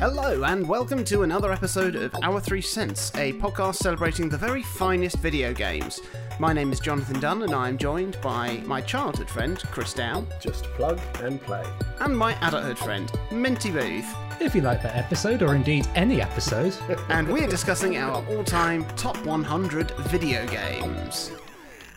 Hello, 0.00 0.42
and 0.44 0.66
welcome 0.66 1.04
to 1.04 1.24
another 1.24 1.52
episode 1.52 1.94
of 1.94 2.14
Our 2.22 2.40
Three 2.40 2.62
Cents, 2.62 3.14
a 3.16 3.34
podcast 3.34 3.76
celebrating 3.76 4.30
the 4.30 4.38
very 4.38 4.62
finest 4.62 5.16
video 5.18 5.52
games. 5.52 6.00
My 6.38 6.54
name 6.54 6.72
is 6.72 6.80
Jonathan 6.80 7.20
Dunn, 7.20 7.42
and 7.42 7.54
I 7.54 7.68
am 7.68 7.76
joined 7.76 8.18
by 8.22 8.62
my 8.64 8.80
childhood 8.80 9.28
friend, 9.28 9.58
Chris 9.70 9.92
Dow, 9.92 10.24
Just 10.40 10.64
plug 10.72 10.98
and 11.20 11.40
play. 11.42 11.64
and 12.00 12.16
my 12.16 12.32
adulthood 12.46 12.78
friend, 12.78 13.12
Minty 13.30 13.70
Booth. 13.70 14.06
If 14.40 14.54
you 14.54 14.62
like 14.62 14.82
that 14.82 14.96
episode, 14.96 15.42
or 15.42 15.54
indeed 15.54 15.86
any 15.94 16.22
episode, 16.22 16.74
and 17.10 17.28
we're 17.28 17.46
discussing 17.46 17.98
our 17.98 18.24
all 18.26 18.42
time 18.42 18.86
top 18.96 19.18
100 19.26 19.90
video 20.08 20.46
games. 20.46 21.30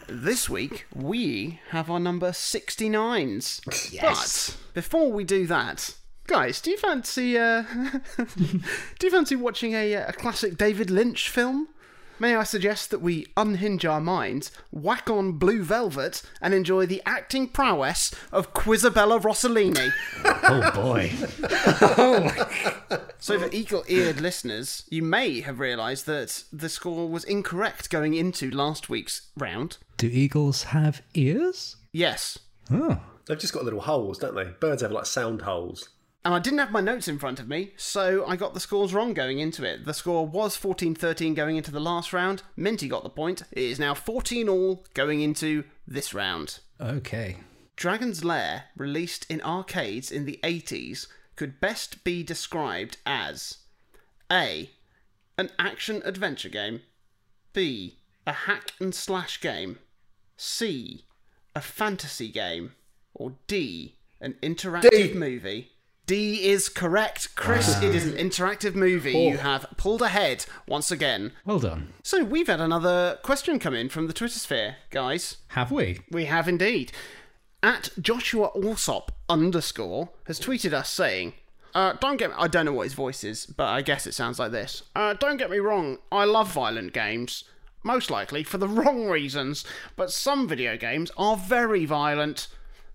This 0.07 0.49
week, 0.49 0.85
we 0.93 1.61
have 1.70 1.89
our 1.89 2.01
number 2.01 2.31
69s. 2.31 3.93
Yes. 3.93 4.51
But 4.51 4.73
before 4.73 5.09
we 5.09 5.23
do 5.23 5.47
that, 5.47 5.95
guys, 6.28 6.62
do 6.62 6.71
you 6.71 6.78
fancy 6.78 7.38
uh, 7.38 7.63
do 8.18 9.08
you 9.08 9.12
fancy 9.12 9.36
watching 9.36 9.73
a, 9.73 9.95
uh, 9.95 10.09
a 10.09 10.14
classic 10.14 10.58
David 10.58 10.90
Lynch 10.90 11.30
film? 11.30 11.68
May 12.20 12.36
I 12.36 12.44
suggest 12.44 12.91
that 12.91 13.02
we 13.02 13.26
unhinge 13.36 13.86
our 13.86 14.00
minds, 14.00 14.52
whack 14.72 15.09
on 15.09 15.34
Blue 15.34 15.64
Velvet, 15.64 16.22
and 16.41 16.54
enjoy 16.54 16.86
the 16.86 17.02
acting 17.05 17.48
prowess 17.48 18.14
of 18.31 18.48
Isabella 18.67 19.20
Rossellini? 19.20 19.91
oh 20.26 20.72
boy. 20.73 21.12
So, 23.17 23.40
for 23.40 23.48
eagle 23.53 23.86
eared 23.88 24.20
listeners, 24.20 24.84
you 24.90 25.02
may 25.02 25.40
have 25.40 25.62
realised 25.62 26.05
that 26.08 26.44
the 26.52 26.67
score 26.67 27.08
was 27.08 27.23
incorrect 27.23 27.90
going 27.90 28.14
into 28.14 28.52
last 28.52 28.90
week's 28.90 29.30
round. 29.38 29.78
Do 29.95 30.08
eagles 30.08 30.64
have 30.64 31.02
ears? 31.14 31.78
Yes. 31.94 32.38
Oh. 32.70 33.00
They've 33.26 33.40
just 33.40 33.53
got 33.53 33.64
little 33.64 33.80
holes, 33.80 34.17
don't 34.17 34.36
they? 34.36 34.44
Birds 34.59 34.81
have 34.81 34.92
like 34.92 35.05
sound 35.05 35.44
holes. 35.44 35.88
And 36.26 36.34
I 36.34 36.40
didn't 36.40 36.59
have 36.59 36.72
my 36.72 36.80
notes 36.80 37.09
in 37.09 37.20
front 37.20 37.41
of 37.41 37.50
me, 37.50 37.73
so 37.76 38.26
I 38.26 38.38
got 38.38 38.54
the 38.54 38.62
scores 38.62 38.94
wrong 38.94 39.14
going 39.14 39.39
into 39.39 39.66
it. 39.66 39.84
The 39.84 39.94
score 39.94 40.25
was 40.25 40.56
14 40.56 40.95
13 40.95 41.34
going 41.34 41.58
into 41.58 41.72
the 41.72 41.81
last 41.81 42.14
round. 42.14 42.44
Minty 42.56 42.88
got 42.88 43.03
the 43.03 43.09
point. 43.09 43.42
It 43.52 43.64
is 43.64 43.80
now 43.80 43.94
14 43.94 44.47
all 44.47 44.86
going 44.94 45.20
into 45.20 45.66
this 45.86 46.14
round. 46.14 46.59
Okay. 46.80 47.38
Dragon's 47.75 48.23
Lair, 48.23 48.66
released 48.78 49.30
in 49.30 49.42
arcades 49.42 50.12
in 50.12 50.25
the 50.25 50.39
80s, 50.44 51.08
could 51.36 51.59
best 51.59 52.06
be 52.06 52.23
described 52.23 52.97
as 53.06 53.58
A. 54.31 54.69
An 55.38 55.50
action 55.59 56.02
adventure 56.06 56.50
game, 56.50 56.81
B. 57.52 57.97
A 58.25 58.31
hack 58.31 58.72
and 58.80 58.95
slash 58.95 59.42
game, 59.42 59.80
C. 60.38 61.03
A 61.53 61.59
fantasy 61.59 62.30
game, 62.30 62.73
or 63.14 63.34
D. 63.47 63.97
An 64.22 64.36
interactive 64.42 65.12
D. 65.12 65.14
movie. 65.14 65.72
D 66.06 66.50
is 66.50 66.68
correct. 66.68 67.34
Chris, 67.36 67.82
it 67.82 67.96
is 67.96 68.06
an 68.06 68.18
interactive 68.18 68.76
movie. 68.76 69.14
You 69.14 69.38
have 69.38 69.66
pulled 69.78 70.02
ahead 70.02 70.46
once 70.68 70.92
again. 70.92 71.32
Well 71.46 71.59
done. 71.59 71.94
So, 72.04 72.23
we've 72.26 72.48
had 72.48 72.59
another 72.59 73.20
question 73.23 73.58
come 73.58 73.73
in 73.73 73.88
from 73.88 74.08
the 74.08 74.14
Twitter 74.14 74.38
sphere, 74.40 74.78
guys. 74.90 75.38
Have 75.50 75.72
we? 75.72 76.02
We 76.12 76.26
have 76.26 76.50
indeed. 76.50 76.92
At 77.62 77.92
Joshua 78.02 78.50
Alsop 78.54 79.14
underscore 79.30 80.09
has 80.26 80.42
tweeted 80.42 80.74
us 80.74 80.90
saying, 80.90 81.34
uh, 81.74 81.94
don't 81.94 82.18
get 82.18 82.31
me, 82.31 82.36
I 82.38 82.50
don't 82.50 82.66
know 82.66 82.74
what 82.74 82.84
his 82.84 82.94
voice 82.94 83.24
is, 83.24 83.46
but 83.46 83.68
I 83.68 83.81
guess 83.81 84.06
it 84.06 84.14
sounds 84.14 84.38
like 84.38 84.52
this. 84.52 84.84
Uh, 84.96 85.14
don't 85.14 85.38
get 85.38 85.50
me 85.50 85.59
wrong, 85.59 86.00
I 86.12 86.26
love 86.26 86.52
violent 86.52 86.92
games. 86.92 87.46
Most 87.81 88.12
likely 88.12 88.44
for 88.44 88.58
the 88.58 88.68
wrong 88.80 89.08
reasons, 89.08 89.64
but 89.96 90.12
some 90.12 90.48
video 90.48 90.76
games 90.76 91.12
are 91.16 91.38
very 91.38 91.86
violent. 91.86 92.48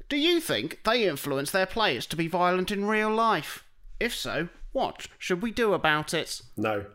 Do 0.09 0.17
you 0.17 0.41
think 0.41 0.81
they 0.84 1.06
influence 1.06 1.51
their 1.51 1.67
players 1.67 2.06
to 2.06 2.17
be 2.17 2.28
violent 2.28 2.70
in 2.70 2.87
real 2.87 3.11
life? 3.11 3.64
If 4.01 4.14
so, 4.14 4.48
what 4.73 5.09
should 5.19 5.42
we 5.42 5.51
do 5.51 5.75
about 5.75 6.14
it? 6.14 6.41
No. 6.56 6.87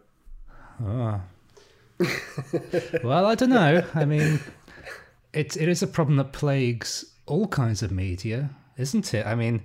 Ah. 0.84 1.22
Well, 3.04 3.26
I 3.26 3.36
don't 3.36 3.50
know. 3.50 3.84
I 3.94 4.06
mean, 4.06 4.40
it, 5.34 5.56
it 5.56 5.70
is 5.70 5.84
a 5.84 5.88
problem 5.88 6.18
that 6.18 6.34
plagues 6.34 7.06
all 7.26 7.48
kinds 7.48 7.84
of 7.84 7.92
media, 7.92 8.50
isn't 8.78 9.14
it? 9.14 9.26
I 9.26 9.36
mean, 9.36 9.62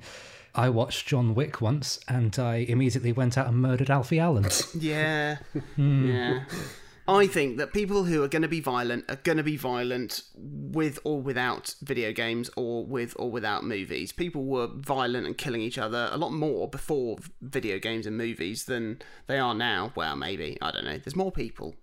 I 0.54 0.68
watched 0.68 1.06
John 1.06 1.34
Wick 1.34 1.60
once 1.60 1.98
and 2.08 2.38
I 2.38 2.56
immediately 2.56 3.12
went 3.12 3.38
out 3.38 3.46
and 3.46 3.56
murdered 3.56 3.90
Alfie 3.90 4.18
Allen. 4.18 4.46
Yeah. 4.78 5.38
Hmm. 5.76 6.10
Yeah. 6.10 6.44
I 7.08 7.26
think 7.26 7.56
that 7.56 7.72
people 7.72 8.04
who 8.04 8.22
are 8.22 8.28
going 8.28 8.42
to 8.42 8.48
be 8.48 8.60
violent 8.60 9.06
are 9.08 9.16
going 9.16 9.38
to 9.38 9.42
be 9.42 9.56
violent 9.56 10.22
with 10.36 10.98
or 11.04 11.22
without 11.22 11.74
video 11.80 12.12
games 12.12 12.50
or 12.54 12.84
with 12.84 13.16
or 13.18 13.30
without 13.30 13.64
movies. 13.64 14.12
People 14.12 14.44
were 14.44 14.66
violent 14.66 15.26
and 15.26 15.36
killing 15.36 15.62
each 15.62 15.78
other 15.78 16.10
a 16.12 16.18
lot 16.18 16.32
more 16.32 16.68
before 16.68 17.16
video 17.40 17.78
games 17.78 18.06
and 18.06 18.18
movies 18.18 18.66
than 18.66 19.00
they 19.26 19.38
are 19.38 19.54
now. 19.54 19.90
Well, 19.94 20.16
maybe. 20.16 20.58
I 20.60 20.70
don't 20.70 20.84
know. 20.84 20.98
There's 20.98 21.16
more 21.16 21.32
people. 21.32 21.74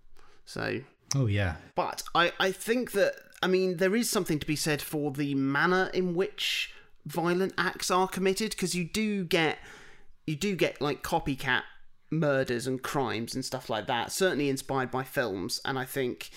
So 0.46 0.81
oh, 1.16 1.25
yeah. 1.25 1.56
but 1.74 2.03
I, 2.13 2.31
I 2.40 2.52
think 2.52 2.92
that 2.92 3.16
I 3.42 3.47
mean 3.47 3.78
there 3.78 3.96
is 3.96 4.07
something 4.07 4.38
to 4.38 4.46
be 4.46 4.56
said 4.56 4.80
for 4.80 5.09
the 5.09 5.34
manner 5.34 5.90
in 5.92 6.13
which 6.13 6.72
violent 7.07 7.56
acts 7.57 7.90
are 7.90 8.07
committed 8.07 8.52
because 8.52 8.75
you 8.75 8.84
do 8.84 9.24
get 9.24 9.57
you 10.28 10.36
do 10.36 10.56
get 10.56 10.80
like 10.81 11.02
copycat 11.02 11.63
murders 12.20 12.68
and 12.68 12.81
crimes 12.81 13.36
and 13.36 13.44
stuff 13.44 13.70
like 13.70 13.88
that 13.88 14.12
certainly 14.12 14.50
inspired 14.50 14.92
by 14.92 15.03
films 15.03 15.62
and 15.66 15.78
I 15.78 15.86
think 15.86 16.30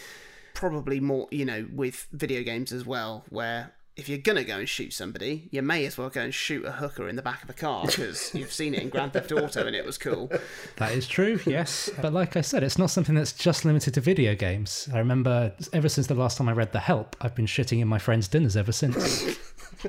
probably 0.55 1.01
more 1.01 1.29
you 1.31 1.45
know 1.45 1.67
with 1.73 2.07
video 2.13 2.43
games 2.43 2.73
as 2.73 2.85
well 2.85 3.25
where 3.29 3.73
if 3.99 4.09
you're 4.09 4.19
gonna 4.19 4.45
go 4.45 4.59
and 4.59 4.69
shoot 4.69 4.93
somebody, 4.93 5.49
you 5.51 5.61
may 5.61 5.85
as 5.85 5.99
well 5.99 6.09
go 6.09 6.21
and 6.21 6.33
shoot 6.33 6.65
a 6.65 6.71
hooker 6.71 7.09
in 7.09 7.17
the 7.17 7.23
back 7.23 7.43
of 7.43 7.51
a 7.51 7.53
car 7.53 7.85
because 7.85 8.33
you've 8.35 8.53
seen 8.53 8.73
it 8.73 8.81
in 8.81 8.91
Grand 8.91 9.13
Theft 9.13 9.33
Auto 9.33 9.67
and 9.67 9.75
it 9.75 9.85
was 9.85 9.99
cool. 9.99 10.31
That 10.77 10.93
is 10.93 11.09
true, 11.09 11.41
yes. 11.45 11.91
But 12.01 12.13
like 12.13 12.37
I 12.37 12.43
said, 12.43 12.63
it's 12.63 12.79
not 12.79 12.91
something 12.91 13.17
that's 13.17 13.33
just 13.33 13.65
limited 13.65 13.95
to 13.95 14.01
video 14.01 14.37
games. 14.37 14.89
I 14.95 14.99
remember 14.99 15.53
ever 15.73 15.89
since 15.89 16.07
the 16.07 16.15
last 16.15 16.39
time 16.39 16.49
I 16.49 16.53
read 16.53 16.71
The 16.71 16.79
Help, 16.79 17.17
I've 17.21 17.35
been 17.35 17.47
shitting 17.47 17.81
in 17.81 17.89
my 17.89 17.99
friends' 17.99 18.29
dinners 18.29 18.57
ever 18.57 18.71
since. 18.71 19.37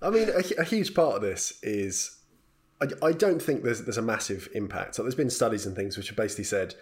I 0.00 0.10
mean, 0.10 0.30
a, 0.30 0.42
a 0.60 0.64
huge 0.64 0.94
part 0.94 1.16
of 1.16 1.22
this 1.22 1.58
is 1.62 2.16
I, 2.80 3.06
I 3.06 3.12
don't 3.12 3.40
think 3.40 3.64
there's 3.64 3.82
there's 3.82 3.98
a 3.98 4.02
massive 4.02 4.48
impact. 4.54 4.94
So 4.94 5.02
there's 5.02 5.14
been 5.14 5.30
studies 5.30 5.66
and 5.66 5.74
things 5.74 5.96
which 5.96 6.08
have 6.08 6.16
basically 6.16 6.44
said 6.44 6.74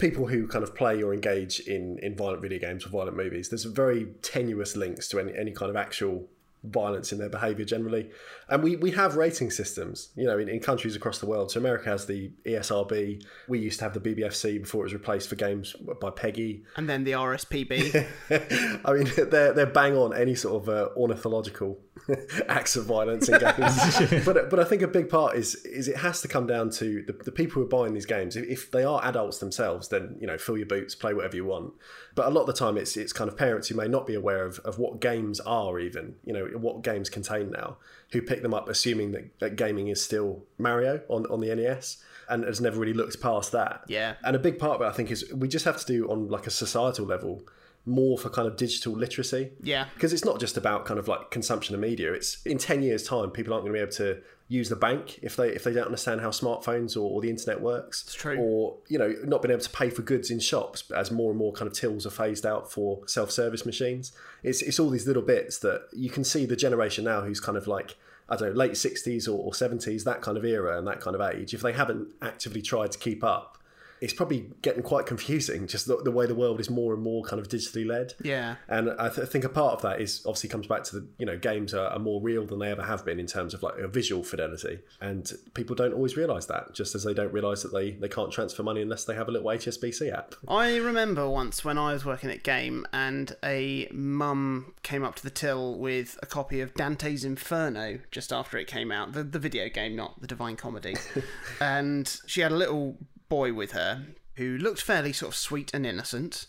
people 0.00 0.26
who 0.26 0.48
kind 0.48 0.64
of 0.64 0.74
play 0.74 1.02
or 1.02 1.14
engage 1.14 1.60
in, 1.60 1.98
in 1.98 2.16
violent 2.16 2.42
video 2.42 2.58
games 2.58 2.84
or 2.84 2.88
violent 2.88 3.16
movies, 3.16 3.50
there's 3.50 3.64
very 3.64 4.06
tenuous 4.22 4.74
links 4.74 5.06
to 5.08 5.20
any, 5.20 5.36
any 5.36 5.52
kind 5.52 5.70
of 5.70 5.76
actual 5.76 6.26
violence 6.64 7.10
in 7.12 7.18
their 7.18 7.28
behaviour 7.28 7.64
generally. 7.64 8.10
And 8.48 8.62
we, 8.62 8.76
we 8.76 8.90
have 8.92 9.16
rating 9.16 9.50
systems, 9.50 10.10
you 10.14 10.24
know, 10.24 10.38
in, 10.38 10.48
in 10.48 10.60
countries 10.60 10.96
across 10.96 11.18
the 11.18 11.26
world. 11.26 11.50
So 11.50 11.60
America 11.60 11.88
has 11.88 12.06
the 12.06 12.30
ESRB. 12.44 13.24
We 13.48 13.58
used 13.58 13.78
to 13.78 13.84
have 13.84 13.94
the 13.94 14.00
BBFC 14.00 14.60
before 14.60 14.82
it 14.82 14.84
was 14.84 14.92
replaced 14.92 15.28
for 15.28 15.36
games 15.36 15.74
by 16.00 16.10
PEGI. 16.10 16.62
And 16.76 16.88
then 16.88 17.04
the 17.04 17.12
RSPB. 17.12 18.06
I 18.84 18.92
mean, 18.92 19.10
they're 19.30 19.52
they're 19.52 19.66
bang 19.66 19.96
on 19.96 20.14
any 20.14 20.34
sort 20.34 20.62
of 20.62 20.68
uh, 20.68 20.88
ornithological 20.96 21.78
acts 22.48 22.76
of 22.76 22.86
violence 22.86 23.28
in 23.28 23.38
games. 23.38 24.24
but 24.24 24.50
but 24.50 24.58
I 24.58 24.64
think 24.64 24.82
a 24.82 24.88
big 24.88 25.08
part 25.08 25.36
is 25.36 25.54
is 25.64 25.88
it 25.88 25.96
has 25.96 26.20
to 26.22 26.28
come 26.28 26.46
down 26.46 26.70
to 26.70 27.02
the, 27.02 27.12
the 27.12 27.32
people 27.32 27.54
who 27.54 27.62
are 27.62 27.68
buying 27.68 27.94
these 27.94 28.06
games. 28.06 28.36
If, 28.36 28.70
they 28.70 28.84
are 28.84 29.04
adults 29.04 29.38
themselves, 29.38 29.88
then 29.88 30.16
you 30.20 30.26
know, 30.26 30.38
fill 30.38 30.56
your 30.56 30.66
boots, 30.66 30.94
play 30.94 31.12
whatever 31.12 31.34
you 31.34 31.44
want. 31.44 31.72
But 32.14 32.26
a 32.26 32.30
lot 32.30 32.42
of 32.42 32.46
the 32.46 32.52
time, 32.52 32.76
it's 32.76 32.96
it's 32.96 33.12
kind 33.12 33.28
of 33.28 33.36
parents 33.36 33.68
who 33.68 33.74
may 33.74 33.88
not 33.88 34.06
be 34.06 34.14
aware 34.14 34.44
of, 34.44 34.60
of 34.60 34.78
what 34.78 35.00
games 35.00 35.40
are 35.40 35.78
even, 35.80 36.14
you 36.24 36.32
know, 36.32 36.46
what 36.56 36.82
games 36.82 37.08
contain 37.08 37.50
now, 37.50 37.78
who 38.12 38.22
pick 38.22 38.42
them 38.42 38.54
up 38.54 38.68
assuming 38.68 39.12
that, 39.12 39.38
that 39.40 39.56
gaming 39.56 39.88
is 39.88 40.00
still 40.00 40.44
Mario 40.58 41.02
on, 41.08 41.26
on 41.26 41.40
the 41.40 41.54
NES 41.54 41.98
and 42.28 42.44
has 42.44 42.60
never 42.60 42.78
really 42.78 42.94
looked 42.94 43.20
past 43.20 43.52
that. 43.52 43.84
Yeah. 43.88 44.14
And 44.22 44.36
a 44.36 44.38
big 44.38 44.58
part 44.58 44.76
of 44.76 44.82
it, 44.82 44.84
I 44.84 44.92
think, 44.92 45.10
is 45.10 45.30
we 45.34 45.48
just 45.48 45.64
have 45.64 45.78
to 45.78 45.86
do 45.86 46.08
on 46.08 46.28
like 46.28 46.46
a 46.46 46.50
societal 46.50 47.04
level 47.04 47.42
more 47.86 48.18
for 48.18 48.28
kind 48.28 48.46
of 48.46 48.56
digital 48.56 48.92
literacy. 48.92 49.52
Yeah. 49.62 49.86
Because 49.94 50.12
it's 50.12 50.24
not 50.24 50.38
just 50.40 50.56
about 50.56 50.84
kind 50.84 50.98
of 50.98 51.08
like 51.08 51.30
consumption 51.30 51.74
of 51.74 51.80
media. 51.80 52.12
It's 52.12 52.44
in 52.44 52.58
ten 52.58 52.82
years' 52.82 53.02
time, 53.02 53.30
people 53.30 53.52
aren't 53.52 53.64
going 53.64 53.74
to 53.74 53.78
be 53.78 53.82
able 53.82 53.92
to 53.92 54.22
use 54.48 54.68
the 54.68 54.76
bank 54.76 55.20
if 55.22 55.36
they 55.36 55.48
if 55.50 55.62
they 55.62 55.72
don't 55.72 55.86
understand 55.86 56.20
how 56.20 56.30
smartphones 56.30 56.96
or, 56.96 57.08
or 57.08 57.20
the 57.20 57.30
internet 57.30 57.60
works. 57.60 58.02
It's 58.02 58.14
true. 58.14 58.38
Or 58.38 58.76
you 58.88 58.98
know, 58.98 59.14
not 59.24 59.42
being 59.42 59.52
able 59.52 59.62
to 59.62 59.70
pay 59.70 59.90
for 59.90 60.02
goods 60.02 60.30
in 60.30 60.40
shops 60.40 60.90
as 60.90 61.10
more 61.10 61.30
and 61.30 61.38
more 61.38 61.52
kind 61.52 61.68
of 61.68 61.72
tills 61.72 62.06
are 62.06 62.10
phased 62.10 62.44
out 62.44 62.70
for 62.70 63.06
self 63.06 63.30
service 63.30 63.64
machines. 63.64 64.12
It's 64.42 64.60
it's 64.62 64.78
all 64.78 64.90
these 64.90 65.06
little 65.06 65.22
bits 65.22 65.58
that 65.58 65.88
you 65.92 66.10
can 66.10 66.24
see 66.24 66.46
the 66.46 66.56
generation 66.56 67.04
now 67.04 67.22
who's 67.22 67.40
kind 67.40 67.56
of 67.56 67.66
like. 67.66 67.96
I 68.32 68.36
don't 68.36 68.50
know, 68.50 68.54
late 68.54 68.74
60s 68.74 69.26
or, 69.26 69.32
or 69.32 69.50
70s, 69.50 70.04
that 70.04 70.22
kind 70.22 70.38
of 70.38 70.44
era 70.44 70.78
and 70.78 70.86
that 70.86 71.00
kind 71.00 71.16
of 71.16 71.20
age, 71.20 71.52
if 71.52 71.62
they 71.62 71.72
haven't 71.72 72.14
actively 72.22 72.62
tried 72.62 72.92
to 72.92 72.98
keep 72.98 73.24
up, 73.24 73.58
it's 74.00 74.12
probably 74.12 74.50
getting 74.62 74.82
quite 74.82 75.06
confusing. 75.06 75.66
Just 75.66 75.86
the, 75.86 75.96
the 75.98 76.10
way 76.10 76.26
the 76.26 76.34
world 76.34 76.60
is 76.60 76.70
more 76.70 76.94
and 76.94 77.02
more 77.02 77.22
kind 77.22 77.40
of 77.40 77.48
digitally 77.48 77.86
led. 77.86 78.14
Yeah. 78.22 78.56
And 78.68 78.90
I 78.98 79.08
th- 79.08 79.28
think 79.28 79.44
a 79.44 79.48
part 79.48 79.74
of 79.74 79.82
that 79.82 80.00
is 80.00 80.22
obviously 80.26 80.48
comes 80.48 80.66
back 80.66 80.84
to 80.84 81.00
the 81.00 81.06
you 81.18 81.26
know 81.26 81.36
games 81.36 81.74
are, 81.74 81.88
are 81.88 81.98
more 81.98 82.20
real 82.20 82.46
than 82.46 82.58
they 82.58 82.70
ever 82.70 82.82
have 82.82 83.04
been 83.04 83.20
in 83.20 83.26
terms 83.26 83.54
of 83.54 83.62
like 83.62 83.76
a 83.78 83.88
visual 83.88 84.22
fidelity, 84.22 84.80
and 85.00 85.32
people 85.54 85.76
don't 85.76 85.92
always 85.92 86.16
realise 86.16 86.46
that. 86.46 86.74
Just 86.74 86.94
as 86.94 87.04
they 87.04 87.14
don't 87.14 87.32
realise 87.32 87.62
that 87.62 87.72
they 87.72 87.92
they 87.92 88.08
can't 88.08 88.32
transfer 88.32 88.62
money 88.62 88.82
unless 88.82 89.04
they 89.04 89.14
have 89.14 89.28
a 89.28 89.30
little 89.30 89.48
HSBC 89.48 90.12
app. 90.12 90.34
I 90.48 90.76
remember 90.76 91.28
once 91.28 91.64
when 91.64 91.78
I 91.78 91.92
was 91.92 92.04
working 92.04 92.30
at 92.30 92.42
Game 92.42 92.86
and 92.92 93.36
a 93.44 93.88
mum 93.92 94.74
came 94.82 95.04
up 95.04 95.16
to 95.16 95.22
the 95.22 95.30
till 95.30 95.78
with 95.78 96.18
a 96.22 96.26
copy 96.26 96.60
of 96.60 96.74
Dante's 96.74 97.24
Inferno 97.24 97.98
just 98.10 98.32
after 98.32 98.58
it 98.58 98.66
came 98.66 98.90
out, 98.90 99.12
the, 99.12 99.22
the 99.22 99.38
video 99.38 99.68
game, 99.68 99.94
not 99.94 100.20
the 100.20 100.26
Divine 100.26 100.56
Comedy. 100.56 100.96
and 101.60 102.20
she 102.26 102.40
had 102.40 102.52
a 102.52 102.56
little 102.56 102.96
boy 103.30 103.54
with 103.54 103.72
her 103.72 104.04
who 104.40 104.58
looked 104.58 104.82
fairly 104.82 105.12
sort 105.12 105.32
of 105.32 105.36
sweet 105.36 105.70
and 105.72 105.86
innocent. 105.86 106.46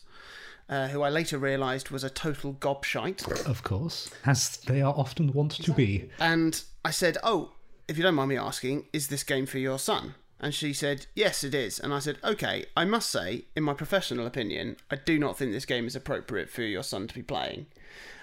Uh, 0.69 0.87
who 0.87 1.01
I 1.01 1.09
later 1.09 1.37
realised 1.37 1.89
was 1.89 2.05
a 2.05 2.09
total 2.09 2.53
gobshite. 2.53 3.45
Of 3.45 3.61
course, 3.61 4.09
as 4.25 4.55
they 4.67 4.81
are 4.81 4.93
often 4.93 5.33
wont 5.33 5.51
to 5.63 5.73
be. 5.73 6.09
And 6.17 6.63
I 6.85 6.91
said, 6.91 7.17
Oh, 7.23 7.51
if 7.89 7.97
you 7.97 8.03
don't 8.03 8.15
mind 8.15 8.29
me 8.29 8.37
asking, 8.37 8.85
is 8.93 9.07
this 9.07 9.23
game 9.23 9.45
for 9.45 9.57
your 9.57 9.79
son? 9.79 10.15
And 10.39 10.53
she 10.53 10.71
said, 10.71 11.07
Yes, 11.13 11.43
it 11.43 11.53
is. 11.53 11.77
And 11.77 11.93
I 11.93 11.99
said, 11.99 12.19
Okay, 12.23 12.67
I 12.77 12.85
must 12.85 13.09
say, 13.09 13.45
in 13.53 13.63
my 13.63 13.73
professional 13.73 14.25
opinion, 14.25 14.77
I 14.89 14.95
do 14.95 15.19
not 15.19 15.37
think 15.37 15.51
this 15.51 15.65
game 15.65 15.87
is 15.87 15.95
appropriate 15.95 16.49
for 16.49 16.61
your 16.61 16.83
son 16.83 17.07
to 17.09 17.13
be 17.13 17.23
playing. 17.23 17.65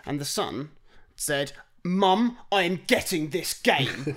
And 0.07 0.19
the 0.19 0.25
son 0.25 0.71
said, 1.17 1.53
Mum, 1.85 2.39
I 2.51 2.63
am 2.63 2.81
getting 2.87 3.29
this 3.29 3.53
game. 3.53 4.17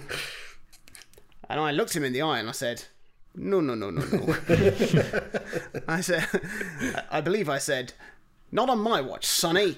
and 1.50 1.60
I 1.60 1.72
looked 1.72 1.98
him 1.98 2.06
in 2.06 2.14
the 2.14 2.22
eye 2.22 2.40
and 2.40 2.48
I 2.48 2.54
said, 2.54 2.86
No, 3.36 3.62
no, 3.62 3.76
no, 3.76 3.90
no, 3.90 4.04
no. 4.04 4.36
I 5.88 6.02
said, 6.02 6.28
I 7.10 7.22
believe 7.22 7.48
I 7.48 7.60
said, 7.60 7.94
not 8.52 8.70
on 8.70 8.80
my 8.80 9.00
watch, 9.00 9.26
Sonny. 9.26 9.78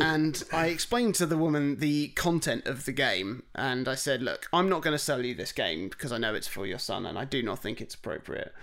and 0.00 0.42
I 0.52 0.66
explained 0.66 1.14
to 1.16 1.26
the 1.26 1.36
woman 1.36 1.76
the 1.76 2.08
content 2.08 2.66
of 2.66 2.86
the 2.86 2.92
game, 2.92 3.42
and 3.54 3.86
I 3.86 3.94
said, 3.94 4.22
Look, 4.22 4.48
I'm 4.52 4.68
not 4.68 4.82
going 4.82 4.92
to 4.92 4.98
sell 4.98 5.24
you 5.24 5.34
this 5.34 5.52
game 5.52 5.88
because 5.88 6.12
I 6.12 6.18
know 6.18 6.34
it's 6.34 6.48
for 6.48 6.66
your 6.66 6.78
son, 6.78 7.04
and 7.04 7.18
I 7.18 7.24
do 7.24 7.42
not 7.42 7.60
think 7.60 7.80
it's 7.80 7.94
appropriate. 7.94 8.54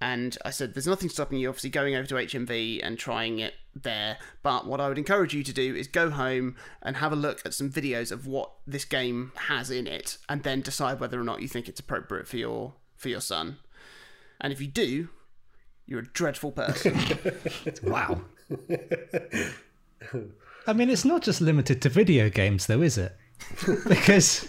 And 0.00 0.36
I 0.44 0.50
said, 0.50 0.74
There's 0.74 0.86
nothing 0.86 1.08
stopping 1.08 1.38
you, 1.38 1.48
obviously, 1.48 1.70
going 1.70 1.94
over 1.94 2.06
to 2.08 2.16
HMV 2.16 2.80
and 2.82 2.98
trying 2.98 3.38
it 3.38 3.54
there. 3.74 4.18
But 4.42 4.66
what 4.66 4.80
I 4.80 4.88
would 4.88 4.98
encourage 4.98 5.32
you 5.32 5.42
to 5.44 5.52
do 5.52 5.74
is 5.74 5.88
go 5.88 6.10
home 6.10 6.56
and 6.82 6.96
have 6.96 7.12
a 7.12 7.16
look 7.16 7.40
at 7.46 7.54
some 7.54 7.70
videos 7.70 8.12
of 8.12 8.26
what 8.26 8.50
this 8.66 8.84
game 8.84 9.32
has 9.46 9.70
in 9.70 9.86
it, 9.86 10.18
and 10.28 10.42
then 10.42 10.60
decide 10.60 11.00
whether 11.00 11.18
or 11.18 11.24
not 11.24 11.40
you 11.40 11.48
think 11.48 11.68
it's 11.68 11.80
appropriate 11.80 12.28
for 12.28 12.36
your 12.36 12.74
for 13.02 13.08
your 13.08 13.20
son. 13.20 13.58
And 14.40 14.52
if 14.52 14.60
you 14.60 14.68
do, 14.68 15.08
you're 15.86 16.00
a 16.00 16.06
dreadful 16.06 16.52
person. 16.52 16.96
Wow. 17.82 18.22
I 20.66 20.72
mean, 20.72 20.88
it's 20.90 21.04
not 21.04 21.22
just 21.22 21.40
limited 21.40 21.82
to 21.82 21.88
video 21.88 22.30
games, 22.30 22.66
though, 22.66 22.82
is 22.82 22.96
it? 22.98 23.16
because 23.88 24.48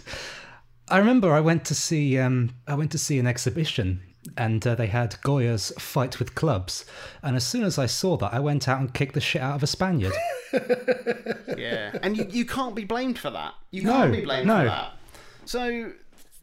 I 0.89 0.99
remember 0.99 1.31
I 1.33 1.39
went 1.39 1.65
to 1.65 1.75
see 1.75 2.17
um, 2.19 2.51
I 2.67 2.75
went 2.75 2.91
to 2.91 2.97
see 2.97 3.17
an 3.17 3.25
exhibition, 3.27 4.01
and 4.37 4.65
uh, 4.67 4.75
they 4.75 4.87
had 4.87 5.15
Goya's 5.21 5.71
fight 5.79 6.19
with 6.19 6.35
clubs, 6.35 6.85
and 7.23 7.35
as 7.35 7.45
soon 7.45 7.63
as 7.63 7.79
I 7.79 7.87
saw 7.87 8.17
that, 8.17 8.33
I 8.33 8.39
went 8.39 8.67
out 8.67 8.79
and 8.79 8.93
kicked 8.93 9.13
the 9.15 9.21
shit 9.21 9.41
out 9.41 9.55
of 9.55 9.63
a 9.63 9.67
Spaniard. 9.67 10.13
Yeah, 11.57 11.97
and 12.03 12.17
you, 12.17 12.27
you 12.29 12.45
can't 12.45 12.75
be 12.75 12.83
blamed 12.83 13.17
for 13.17 13.29
that. 13.31 13.53
You 13.71 13.83
No, 13.83 13.93
can't 13.93 14.11
be 14.11 14.21
blamed 14.21 14.47
no. 14.47 14.59
for 14.59 14.65
that. 14.65 14.93
So, 15.45 15.91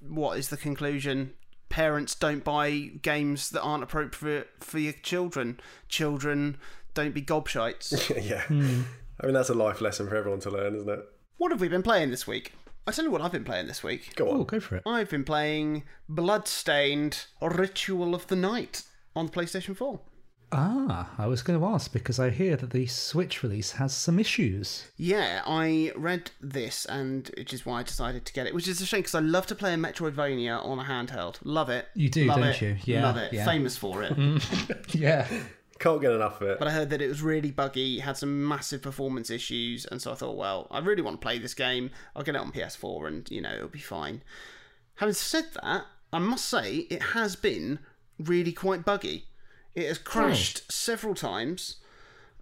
what 0.08 0.38
is 0.38 0.48
the 0.48 0.56
conclusion? 0.56 1.32
Parents 1.70 2.14
don't 2.14 2.44
buy 2.44 2.90
games 3.00 3.48
that 3.50 3.62
aren't 3.62 3.82
appropriate 3.82 4.48
for 4.60 4.78
your 4.78 4.92
children. 4.92 5.58
Children 5.88 6.58
don't 6.92 7.14
be 7.14 7.22
gobshites. 7.22 8.12
yeah. 8.22 8.42
Hmm. 8.42 8.82
I 9.20 9.26
mean 9.26 9.34
that's 9.34 9.48
a 9.48 9.54
life 9.54 9.80
lesson 9.80 10.08
for 10.08 10.16
everyone 10.16 10.40
to 10.40 10.50
learn, 10.50 10.74
isn't 10.76 10.88
it? 10.88 11.00
what 11.40 11.50
have 11.50 11.60
we 11.62 11.68
been 11.68 11.82
playing 11.82 12.10
this 12.10 12.26
week? 12.26 12.52
I 12.86 12.92
tell 12.92 13.04
you 13.04 13.10
what 13.10 13.22
I've 13.22 13.32
been 13.32 13.44
playing 13.44 13.66
this 13.66 13.82
week. 13.82 14.14
Go 14.14 14.30
on. 14.30 14.40
Oh, 14.40 14.44
go 14.44 14.60
for 14.60 14.76
it. 14.76 14.82
I've 14.84 15.08
been 15.08 15.24
playing 15.24 15.84
Bloodstained 16.06 17.24
Ritual 17.40 18.14
of 18.14 18.26
the 18.26 18.36
Night 18.36 18.82
on 19.16 19.26
the 19.26 19.32
PlayStation 19.32 19.74
4. 19.74 20.00
Ah, 20.52 21.10
I 21.16 21.26
was 21.28 21.42
going 21.42 21.58
to 21.60 21.64
ask 21.66 21.92
because 21.92 22.18
I 22.18 22.30
hear 22.30 22.56
that 22.56 22.70
the 22.70 22.86
Switch 22.86 23.42
release 23.44 23.72
has 23.72 23.94
some 23.94 24.18
issues. 24.18 24.86
Yeah, 24.96 25.42
I 25.46 25.92
read 25.96 26.32
this, 26.40 26.84
and 26.86 27.30
which 27.36 27.52
is 27.52 27.64
why 27.64 27.80
I 27.80 27.82
decided 27.84 28.24
to 28.26 28.32
get 28.32 28.46
it. 28.48 28.54
Which 28.54 28.66
is 28.66 28.80
a 28.80 28.86
shame 28.86 29.00
because 29.00 29.14
I 29.14 29.20
love 29.20 29.46
to 29.46 29.54
play 29.54 29.72
a 29.74 29.76
Metroidvania 29.76 30.64
on 30.64 30.80
a 30.80 30.82
handheld. 30.84 31.36
Love 31.44 31.68
it. 31.70 31.86
You 31.94 32.08
do, 32.08 32.24
Love 32.26 32.38
don't 32.40 32.48
it. 32.48 32.60
you? 32.62 32.76
Yeah, 32.84 33.04
love 33.04 33.16
it. 33.16 33.32
yeah. 33.32 33.44
Famous 33.44 33.76
for 33.76 34.02
it. 34.02 34.12
Yeah. 34.92 35.26
Can't 35.78 36.00
get 36.02 36.12
enough 36.12 36.42
of 36.42 36.48
it. 36.48 36.58
But 36.58 36.68
I 36.68 36.72
heard 36.72 36.90
that 36.90 37.00
it 37.00 37.08
was 37.08 37.22
really 37.22 37.50
buggy, 37.50 38.00
had 38.00 38.16
some 38.16 38.46
massive 38.46 38.82
performance 38.82 39.30
issues, 39.30 39.86
and 39.86 40.02
so 40.02 40.12
I 40.12 40.14
thought, 40.14 40.36
well, 40.36 40.66
I 40.70 40.80
really 40.80 41.00
want 41.00 41.18
to 41.18 41.24
play 41.24 41.38
this 41.38 41.54
game. 41.54 41.90
I'll 42.14 42.22
get 42.22 42.34
it 42.34 42.40
on 42.40 42.52
PS4, 42.52 43.06
and 43.06 43.30
you 43.30 43.40
know 43.40 43.54
it'll 43.54 43.68
be 43.68 43.78
fine. 43.78 44.22
Having 44.96 45.14
said 45.14 45.44
that, 45.62 45.86
I 46.12 46.18
must 46.18 46.44
say 46.46 46.74
it 46.90 47.00
has 47.14 47.34
been 47.36 47.78
really 48.18 48.52
quite 48.52 48.84
buggy. 48.84 49.24
It 49.74 49.86
has 49.86 49.98
crashed 49.98 50.70
several 50.70 51.14
times. 51.14 51.76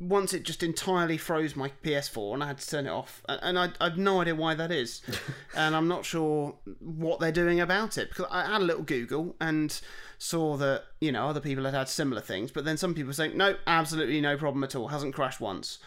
Once 0.01 0.33
it 0.33 0.45
just 0.45 0.63
entirely 0.63 1.17
froze 1.17 1.57
my 1.57 1.73
PS4 1.83 2.35
and 2.35 2.45
I 2.45 2.47
had 2.47 2.59
to 2.59 2.69
turn 2.69 2.87
it 2.87 2.91
off. 2.91 3.21
And 3.29 3.59
I, 3.59 3.71
I 3.81 3.91
no 3.97 4.21
idea 4.21 4.37
why 4.37 4.55
that 4.55 4.71
is. 4.71 5.03
and 5.57 5.75
I'm 5.75 5.89
not 5.89 6.05
sure 6.05 6.55
what 6.79 7.19
they're 7.19 7.33
doing 7.33 7.59
about 7.59 7.99
it. 7.99 8.09
Because 8.11 8.27
I 8.31 8.47
had 8.47 8.61
a 8.61 8.65
little 8.65 8.85
Google 8.85 9.35
and 9.41 9.79
saw 10.17 10.57
that, 10.59 10.85
you 11.01 11.11
know, 11.11 11.27
other 11.27 11.41
people 11.41 11.65
had 11.65 11.75
had 11.75 11.89
similar 11.89 12.21
things. 12.21 12.53
But 12.53 12.65
then 12.65 12.77
some 12.77 12.95
people 12.95 13.13
saying, 13.13 13.37
no, 13.37 13.57
absolutely 13.67 14.21
no 14.21 14.37
problem 14.37 14.63
at 14.63 14.77
all. 14.77 14.87
Hasn't 14.87 15.15
crashed 15.15 15.41
once. 15.41 15.79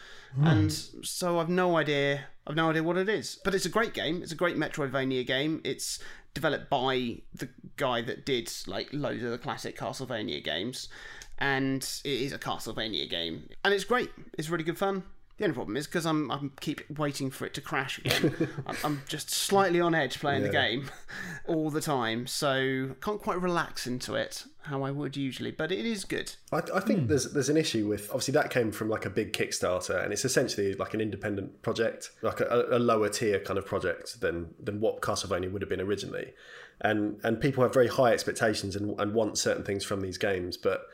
And 0.43 0.71
so 0.71 1.39
I've 1.39 1.49
no 1.49 1.77
idea. 1.77 2.25
I've 2.47 2.55
no 2.55 2.69
idea 2.69 2.83
what 2.83 2.97
it 2.97 3.09
is. 3.09 3.39
But 3.43 3.53
it's 3.53 3.65
a 3.65 3.69
great 3.69 3.93
game. 3.93 4.21
It's 4.23 4.31
a 4.31 4.35
great 4.35 4.57
Metroidvania 4.57 5.25
game. 5.25 5.61
It's 5.63 5.99
developed 6.33 6.69
by 6.69 7.17
the 7.33 7.49
guy 7.77 8.01
that 8.01 8.25
did 8.25 8.51
like 8.67 8.89
loads 8.93 9.23
of 9.23 9.31
the 9.31 9.38
classic 9.38 9.77
Castlevania 9.77 10.43
games, 10.43 10.88
and 11.41 11.81
it 12.05 12.21
is 12.21 12.31
a 12.31 12.39
Castlevania 12.39 13.09
game, 13.09 13.49
and 13.65 13.73
it's 13.73 13.83
great. 13.83 14.11
It's 14.38 14.49
really 14.49 14.63
good 14.63 14.77
fun. 14.77 15.03
The 15.38 15.45
only 15.45 15.55
problem 15.55 15.75
is 15.75 15.88
because 15.88 16.05
I'm 16.05 16.29
I'm 16.29 16.51
keep 16.61 16.81
waiting 16.99 17.31
for 17.31 17.45
it 17.47 17.55
to 17.55 17.61
crash 17.61 17.97
again. 17.97 18.47
I'm, 18.67 18.77
I'm 18.83 19.01
just 19.07 19.31
slightly 19.31 19.81
on 19.81 19.95
edge 19.95 20.19
playing 20.19 20.43
the 20.43 20.49
game 20.49 20.91
all 21.47 21.71
the 21.71 21.81
time, 21.81 22.27
so 22.27 22.91
can't 23.01 23.19
quite 23.19 23.41
relax 23.41 23.88
into 23.88 24.13
it 24.13 24.45
how 24.65 24.83
I 24.83 24.91
would 24.91 25.17
usually. 25.17 25.49
But 25.49 25.71
it 25.71 25.83
is 25.83 26.05
good. 26.05 26.33
I, 26.51 26.61
I 26.75 26.79
think 26.79 26.99
hmm. 26.99 27.07
there's 27.07 27.33
there's 27.33 27.49
an 27.49 27.57
issue 27.57 27.88
with 27.88 28.07
obviously 28.11 28.33
that 28.33 28.51
came 28.51 28.71
from 28.71 28.88
like 28.88 29.07
a 29.07 29.09
big 29.09 29.33
Kickstarter 29.33 30.03
and 30.03 30.13
it's 30.13 30.25
essentially 30.25 30.75
like 30.75 30.93
an 30.93 31.01
independent 31.01 31.63
project, 31.63 32.11
like 32.21 32.39
a, 32.39 32.67
a 32.69 32.77
lower 32.77 33.09
tier 33.09 33.39
kind 33.39 33.57
of 33.57 33.65
project 33.65 34.21
than 34.21 34.53
than 34.59 34.79
what 34.79 35.01
Castlevania 35.01 35.51
would 35.51 35.63
have 35.63 35.69
been 35.69 35.81
originally, 35.81 36.35
and 36.81 37.19
and 37.23 37.41
people 37.41 37.63
have 37.63 37.73
very 37.73 37.88
high 37.88 38.13
expectations 38.13 38.75
and, 38.75 38.93
and 38.99 39.15
want 39.15 39.39
certain 39.39 39.63
things 39.63 39.83
from 39.83 40.01
these 40.01 40.19
games, 40.19 40.55
but 40.55 40.85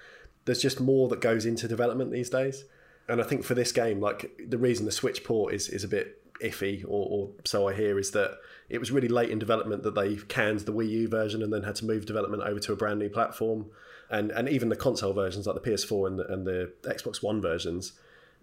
there's 0.47 0.61
just 0.61 0.79
more 0.79 1.07
that 1.09 1.21
goes 1.21 1.45
into 1.45 1.67
development 1.67 2.11
these 2.11 2.29
days, 2.29 2.65
and 3.07 3.21
I 3.21 3.23
think 3.23 3.43
for 3.43 3.53
this 3.53 3.71
game, 3.71 3.99
like 3.99 4.31
the 4.47 4.57
reason 4.57 4.85
the 4.85 4.91
Switch 4.91 5.23
port 5.23 5.53
is 5.53 5.69
is 5.69 5.83
a 5.83 5.87
bit 5.87 6.23
iffy, 6.41 6.83
or, 6.83 7.07
or 7.09 7.29
so 7.45 7.67
I 7.67 7.73
hear, 7.73 7.99
is 7.99 8.11
that 8.11 8.39
it 8.69 8.79
was 8.79 8.91
really 8.91 9.07
late 9.07 9.29
in 9.29 9.39
development 9.39 9.83
that 9.83 9.95
they 9.95 10.15
canned 10.15 10.61
the 10.61 10.73
Wii 10.73 10.89
U 10.89 11.07
version 11.07 11.43
and 11.43 11.51
then 11.53 11.63
had 11.63 11.75
to 11.75 11.85
move 11.85 12.05
development 12.05 12.43
over 12.43 12.59
to 12.59 12.73
a 12.73 12.75
brand 12.75 12.99
new 12.99 13.09
platform, 13.09 13.67
and 14.09 14.31
and 14.31 14.49
even 14.49 14.69
the 14.69 14.75
console 14.75 15.13
versions 15.13 15.45
like 15.45 15.61
the 15.61 15.69
PS4 15.69 16.07
and 16.07 16.19
the, 16.19 16.33
and 16.33 16.47
the 16.47 16.73
Xbox 16.83 17.21
One 17.21 17.41
versions. 17.41 17.93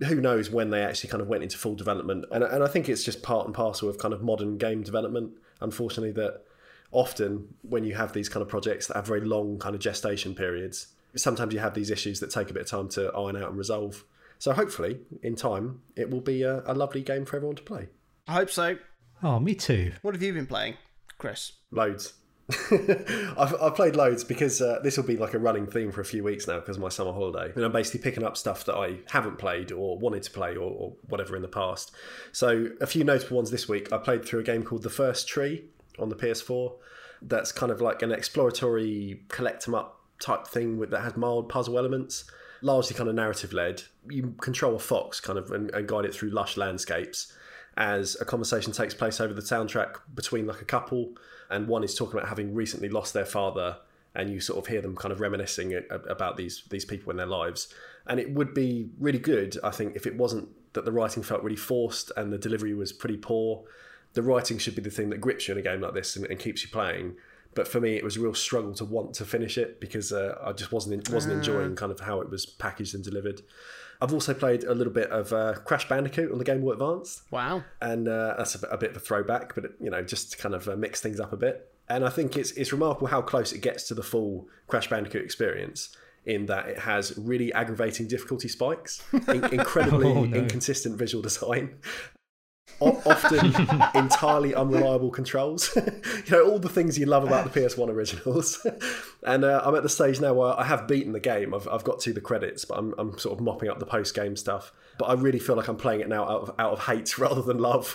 Who 0.09 0.21
knows 0.21 0.51
when 0.51 0.71
they 0.71 0.83
actually 0.83 1.11
kind 1.11 1.21
of 1.21 1.29
went 1.29 1.45
into 1.45 1.57
full 1.57 1.77
development? 1.77 2.25
And, 2.33 2.43
and 2.43 2.65
I 2.65 2.67
think 2.67 2.89
it's 2.89 3.05
just 3.05 3.23
part 3.23 3.47
and 3.47 3.55
parcel 3.55 3.89
of 3.89 3.97
kind 3.97 4.13
of 4.13 4.23
modern 4.23 4.59
game 4.59 4.83
development. 4.83 5.35
Unfortunately, 5.61 6.11
that 6.21 6.43
often 6.91 7.55
when 7.63 7.85
you 7.85 7.95
have 7.95 8.13
these 8.13 8.29
kind 8.29 8.43
of 8.43 8.49
projects 8.49 8.89
that 8.89 8.97
have 8.97 9.07
very 9.07 9.21
long 9.21 9.57
kind 9.61 9.73
of 9.73 9.81
gestation 9.81 10.35
periods, 10.35 10.89
sometimes 11.17 11.53
you 11.55 11.61
have 11.61 11.75
these 11.75 11.91
issues 11.91 12.21
that 12.21 12.31
take 12.31 12.51
a 12.51 12.55
bit 12.55 12.63
of 12.63 12.69
time 12.69 12.89
to 12.91 13.13
iron 13.13 13.37
out 13.37 13.49
and 13.49 13.59
resolve. 13.59 14.05
So 14.39 14.53
hopefully, 14.53 15.01
in 15.23 15.37
time, 15.37 15.83
it 15.97 16.11
will 16.11 16.21
be 16.21 16.43
a, 16.43 16.63
a 16.67 16.75
lovely 16.75 17.03
game 17.03 17.25
for 17.25 17.37
everyone 17.37 17.57
to 17.57 17.63
play. 17.63 17.89
I 18.27 18.35
hope 18.35 18.51
so. 18.51 18.77
Oh, 19.23 19.39
me 19.39 19.55
too. 19.55 19.93
What 20.03 20.15
have 20.15 20.23
you 20.23 20.33
been 20.33 20.47
playing, 20.47 20.77
Chris? 21.19 21.53
Loads. 21.71 22.15
I've, 22.71 23.55
I've 23.61 23.75
played 23.75 23.97
loads 23.97 24.23
because 24.23 24.61
uh, 24.61 24.81
this 24.83 24.99
will 24.99 25.05
be 25.05 25.17
like 25.17 25.33
a 25.33 25.39
running 25.39 25.67
theme 25.67 25.91
for 25.91 26.03
a 26.03 26.05
few 26.05 26.23
weeks 26.23 26.47
now 26.47 26.61
because 26.61 26.77
of 26.77 26.83
my 26.83 26.91
summer 26.91 27.13
holiday. 27.13 27.51
And 27.55 27.65
I'm 27.65 27.73
basically 27.73 28.01
picking 28.01 28.23
up 28.23 28.37
stuff 28.37 28.67
that 28.67 28.75
I 28.75 28.99
haven't 29.11 29.39
played 29.39 29.73
or 29.73 29.99
wanted 29.99 30.25
to 30.25 30.31
play 30.31 30.55
or, 30.57 30.71
or 30.71 30.93
whatever 31.09 31.37
in 31.37 31.43
the 31.43 31.49
past. 31.49 31.93
So, 32.33 32.69
a 32.83 32.87
few 32.87 33.03
notable 33.03 33.37
ones 33.37 33.51
this 33.51 33.67
week. 33.67 33.93
I 33.93 33.99
played 33.99 34.25
through 34.27 34.41
a 34.41 34.45
game 34.45 34.63
called 34.63 34.83
The 34.83 34.91
First 34.91 35.27
Tree 35.27 35.65
on 35.99 36.11
the 36.11 36.17
PS4. 36.17 36.75
That's 37.23 37.51
kind 37.51 37.73
of 37.73 37.81
like 37.81 38.03
an 38.03 38.13
exploratory 38.13 39.23
collect 39.29 39.67
'em 39.67 39.75
up 39.75 40.04
type 40.25 40.47
thing 40.47 40.79
with, 40.79 40.91
that 40.91 41.03
has 41.03 41.17
mild 41.17 41.49
puzzle 41.49 41.79
elements, 41.79 42.25
largely 42.63 42.97
kind 42.97 43.09
of 43.09 43.15
narrative 43.15 43.53
led. 43.53 43.83
You 44.09 44.35
control 44.41 44.77
a 44.77 44.79
fox 44.79 45.21
kind 45.21 45.39
of 45.39 45.51
and, 45.51 45.71
and 45.71 45.87
guide 45.87 46.05
it 46.05 46.15
through 46.15 46.31
lush 46.31 46.57
landscapes 46.57 47.33
as 47.77 48.17
a 48.21 48.25
conversation 48.25 48.73
takes 48.73 48.95
place 48.95 49.21
over 49.21 49.35
the 49.35 49.43
soundtrack 49.43 49.97
between 50.15 50.47
like 50.47 50.61
a 50.61 50.65
couple 50.65 51.13
and 51.51 51.67
one 51.67 51.83
is 51.83 51.95
talking 51.95 52.15
about 52.17 52.29
having 52.29 52.55
recently 52.55 52.89
lost 52.89 53.13
their 53.15 53.25
father 53.25 53.79
and 54.15 54.31
you 54.31 54.41
sort 54.41 54.59
of 54.59 54.67
hear 54.69 54.81
them 54.81 54.95
kind 54.95 55.13
of 55.13 55.21
reminiscing 55.21 55.81
about 55.91 56.37
these 56.37 56.63
these 56.71 56.85
people 56.85 57.11
in 57.11 57.17
their 57.17 57.27
lives. 57.27 57.73
And 58.07 58.21
it 58.21 58.31
would 58.33 58.55
be 58.55 58.91
really 58.99 59.19
good, 59.19 59.59
I 59.65 59.71
think, 59.71 59.97
if 59.97 60.07
it 60.07 60.17
wasn't 60.17 60.49
that 60.75 60.85
the 60.85 60.93
writing 60.93 61.23
felt 61.23 61.43
really 61.43 61.57
forced 61.57 62.13
and 62.17 62.33
the 62.33 62.39
delivery 62.39 62.75
was 62.75 62.93
pretty 62.93 63.17
poor. 63.17 63.65
The 64.13 64.23
writing 64.23 64.59
should 64.59 64.77
be 64.77 64.83
the 64.83 64.91
thing 64.91 65.11
that 65.11 65.21
grips 65.21 65.49
you 65.49 65.53
in 65.53 65.59
a 65.59 65.63
game 65.63 65.81
like 65.81 65.95
this 65.95 66.15
and, 66.15 66.25
and 66.27 66.39
keeps 66.39 66.63
you 66.63 66.69
playing. 66.71 67.17
But 67.55 67.69
for 67.69 67.81
me, 67.81 67.97
it 67.97 68.05
was 68.05 68.17
a 68.17 68.21
real 68.21 68.35
struggle 68.35 68.75
to 68.75 68.85
want 68.85 69.15
to 69.15 69.25
finish 69.25 69.57
it 69.59 69.81
because 69.81 70.13
uh, 70.13 70.37
I 70.43 70.53
just 70.53 70.73
wasn't 70.73 71.09
wasn't 71.11 71.35
enjoying 71.35 71.77
kind 71.77 71.93
of 71.93 72.01
how 72.01 72.21
it 72.21 72.31
was 72.31 72.47
packaged 72.47 72.95
and 72.95 73.05
delivered. 73.05 73.43
I've 74.01 74.13
also 74.13 74.35
played 74.35 74.65
a 74.65 74.75
little 74.75 74.93
bit 74.93 75.09
of 75.11 75.33
uh, 75.33 75.55
Crash 75.65 75.89
Bandicoot 75.89 76.33
on 76.33 76.39
the 76.39 76.45
Game 76.45 76.61
Boy 76.63 76.73
Advance 76.73 77.23
Wow. 77.31 77.63
and 77.81 78.09
uh, 78.09 78.35
that's 78.37 78.55
a, 78.61 78.67
a 78.67 78.77
bit 78.77 78.91
of 78.91 78.97
a 78.97 79.01
throwback, 79.01 79.55
but 79.55 79.65
you 79.81 79.89
know, 79.89 80.03
just 80.03 80.33
to 80.33 80.37
kind 80.39 80.55
of 80.55 80.69
uh, 80.69 80.75
mix 80.77 81.01
things 81.01 81.21
up 81.21 81.33
a 81.33 81.37
bit. 81.37 81.71
And 81.89 82.05
I 82.05 82.11
think 82.11 82.37
it's 82.37 82.51
it's 82.53 82.73
remarkable 82.73 83.07
how 83.09 83.23
close 83.23 83.53
it 83.53 83.61
gets 83.61 83.87
to 83.89 83.95
the 83.95 84.03
full 84.03 84.49
Crash 84.67 84.89
Bandicoot 84.91 85.23
experience. 85.23 85.97
In 86.27 86.47
that 86.47 86.69
it 86.69 86.79
has 86.79 87.13
really 87.19 87.53
aggravating 87.53 88.09
difficulty 88.09 88.49
spikes, 88.49 89.03
in- 89.13 89.45
incredibly 89.53 90.09
Oh, 90.09 90.25
no. 90.25 90.37
inconsistent 90.39 90.97
visual 90.99 91.21
design, 91.23 91.77
often 92.81 93.47
entirely 93.95 94.55
unreliable 94.55 95.11
controls. 95.11 95.71
you 95.77 96.31
know 96.31 96.51
all 96.51 96.59
the 96.59 96.69
things 96.69 96.99
you 96.99 97.07
love 97.07 97.25
about 97.25 97.51
the 97.51 97.61
PS1 97.61 97.89
originals. 97.89 98.67
and 99.27 99.45
uh, 99.45 99.63
I'm 99.65 99.75
at 99.75 99.83
the 99.83 99.89
stage 99.89 100.21
now 100.21 100.35
where 100.35 100.59
I 100.59 100.65
have 100.65 100.89
beaten 100.89 101.13
the 101.13 101.21
game. 101.21 101.55
I've, 101.55 101.69
I've 101.69 101.85
got 101.85 102.01
to 102.01 102.13
the 102.13 102.21
credits, 102.21 102.65
but 102.65 102.79
I'm, 102.79 102.95
I'm 102.99 103.19
sort 103.19 103.39
of 103.39 103.45
mopping 103.45 103.69
up 103.69 103.79
the 103.79 103.87
post 103.87 104.15
game 104.15 104.37
stuff. 104.37 104.73
But 104.99 105.07
I 105.07 105.15
really 105.15 105.39
feel 105.39 105.57
like 105.57 105.69
I'm 105.69 105.77
playing 105.77 106.01
it 106.01 106.09
now 106.09 106.25
out 106.25 106.43
of, 106.43 106.55
out 106.59 106.73
of 106.73 106.81
hate 106.87 107.19
rather 107.19 107.43
than 107.43 107.59
love. 107.59 107.95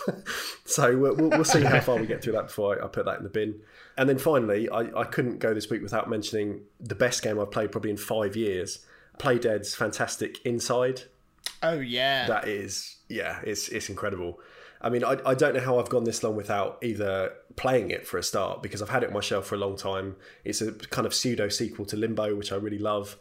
so 0.64 0.96
we'll, 0.96 1.16
we'll, 1.16 1.30
we'll 1.30 1.44
see 1.44 1.62
how 1.62 1.80
far 1.80 1.96
we 1.96 2.06
get 2.06 2.22
through 2.22 2.34
that 2.34 2.48
before 2.48 2.80
I, 2.80 2.84
I 2.84 2.88
put 2.88 3.04
that 3.06 3.18
in 3.18 3.24
the 3.24 3.30
bin. 3.30 3.60
And 3.96 4.08
then 4.08 4.18
finally, 4.18 4.68
I, 4.68 5.00
I 5.00 5.04
couldn't 5.04 5.38
go 5.38 5.54
this 5.54 5.68
week 5.68 5.82
without 5.82 6.08
mentioning 6.08 6.62
the 6.78 6.94
best 6.94 7.22
game 7.22 7.38
I've 7.38 7.50
played 7.50 7.72
probably 7.72 7.90
in 7.90 7.96
five 7.96 8.36
years. 8.36 8.84
Playdead's 9.18 9.74
fantastic 9.74 10.38
Inside 10.46 11.02
Oh 11.62 11.78
yeah. 11.78 12.26
that 12.26 12.48
is 12.48 12.96
yeah 13.08 13.40
it's 13.44 13.68
it's 13.68 13.88
incredible 13.88 14.40
i 14.80 14.88
mean 14.88 15.04
I, 15.04 15.16
I 15.24 15.34
don't 15.34 15.54
know 15.54 15.60
how 15.60 15.78
i've 15.78 15.88
gone 15.88 16.04
this 16.04 16.22
long 16.22 16.36
without 16.36 16.78
either 16.82 17.32
playing 17.56 17.90
it 17.90 18.06
for 18.06 18.18
a 18.18 18.22
start 18.22 18.62
because 18.62 18.80
i've 18.82 18.88
had 18.90 19.02
it 19.02 19.08
on 19.08 19.14
my 19.14 19.20
shelf 19.20 19.46
for 19.46 19.54
a 19.54 19.58
long 19.58 19.76
time. 19.76 20.16
It's 20.44 20.60
a 20.60 20.72
kind 20.72 21.06
of 21.06 21.14
pseudo 21.14 21.48
sequel 21.48 21.84
to 21.86 21.96
limbo 21.96 22.34
which 22.36 22.52
i 22.52 22.56
really 22.56 22.78
love. 22.78 23.16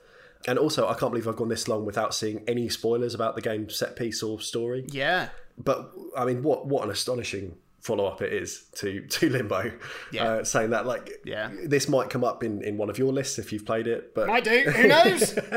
And 0.48 0.58
also 0.58 0.88
i 0.88 0.94
can't 0.94 1.12
believe 1.12 1.28
i've 1.28 1.36
gone 1.36 1.50
this 1.50 1.68
long 1.68 1.86
without 1.86 2.14
seeing 2.14 2.44
any 2.48 2.70
spoilers 2.70 3.14
about 3.14 3.36
the 3.36 3.42
game 3.42 3.70
set 3.70 3.96
piece 3.96 4.24
or 4.24 4.40
story. 4.40 4.86
Yeah. 4.92 5.30
but 5.58 5.92
i 6.16 6.24
mean 6.26 6.44
what 6.44 6.68
what 6.68 6.84
an 6.86 6.92
astonishing 6.92 7.58
follow 7.82 8.06
up 8.06 8.22
it 8.22 8.34
is 8.34 8.66
to 8.76 9.02
to 9.08 9.30
limbo 9.30 9.72
Yeah. 10.12 10.24
uh, 10.26 10.44
saying 10.44 10.72
that 10.72 10.86
like 10.86 11.22
Yeah. 11.26 11.50
this 11.66 11.88
might 11.88 12.10
come 12.10 12.24
up 12.24 12.44
in 12.44 12.62
in 12.64 12.78
one 12.78 12.90
of 12.90 12.98
your 12.98 13.14
lists 13.14 13.40
if 13.40 13.52
you've 13.54 13.66
played 13.66 13.88
it 13.88 14.14
but 14.14 14.30
I 14.30 14.40
do. 14.42 14.62
Who 14.70 14.88
knows? 14.88 15.34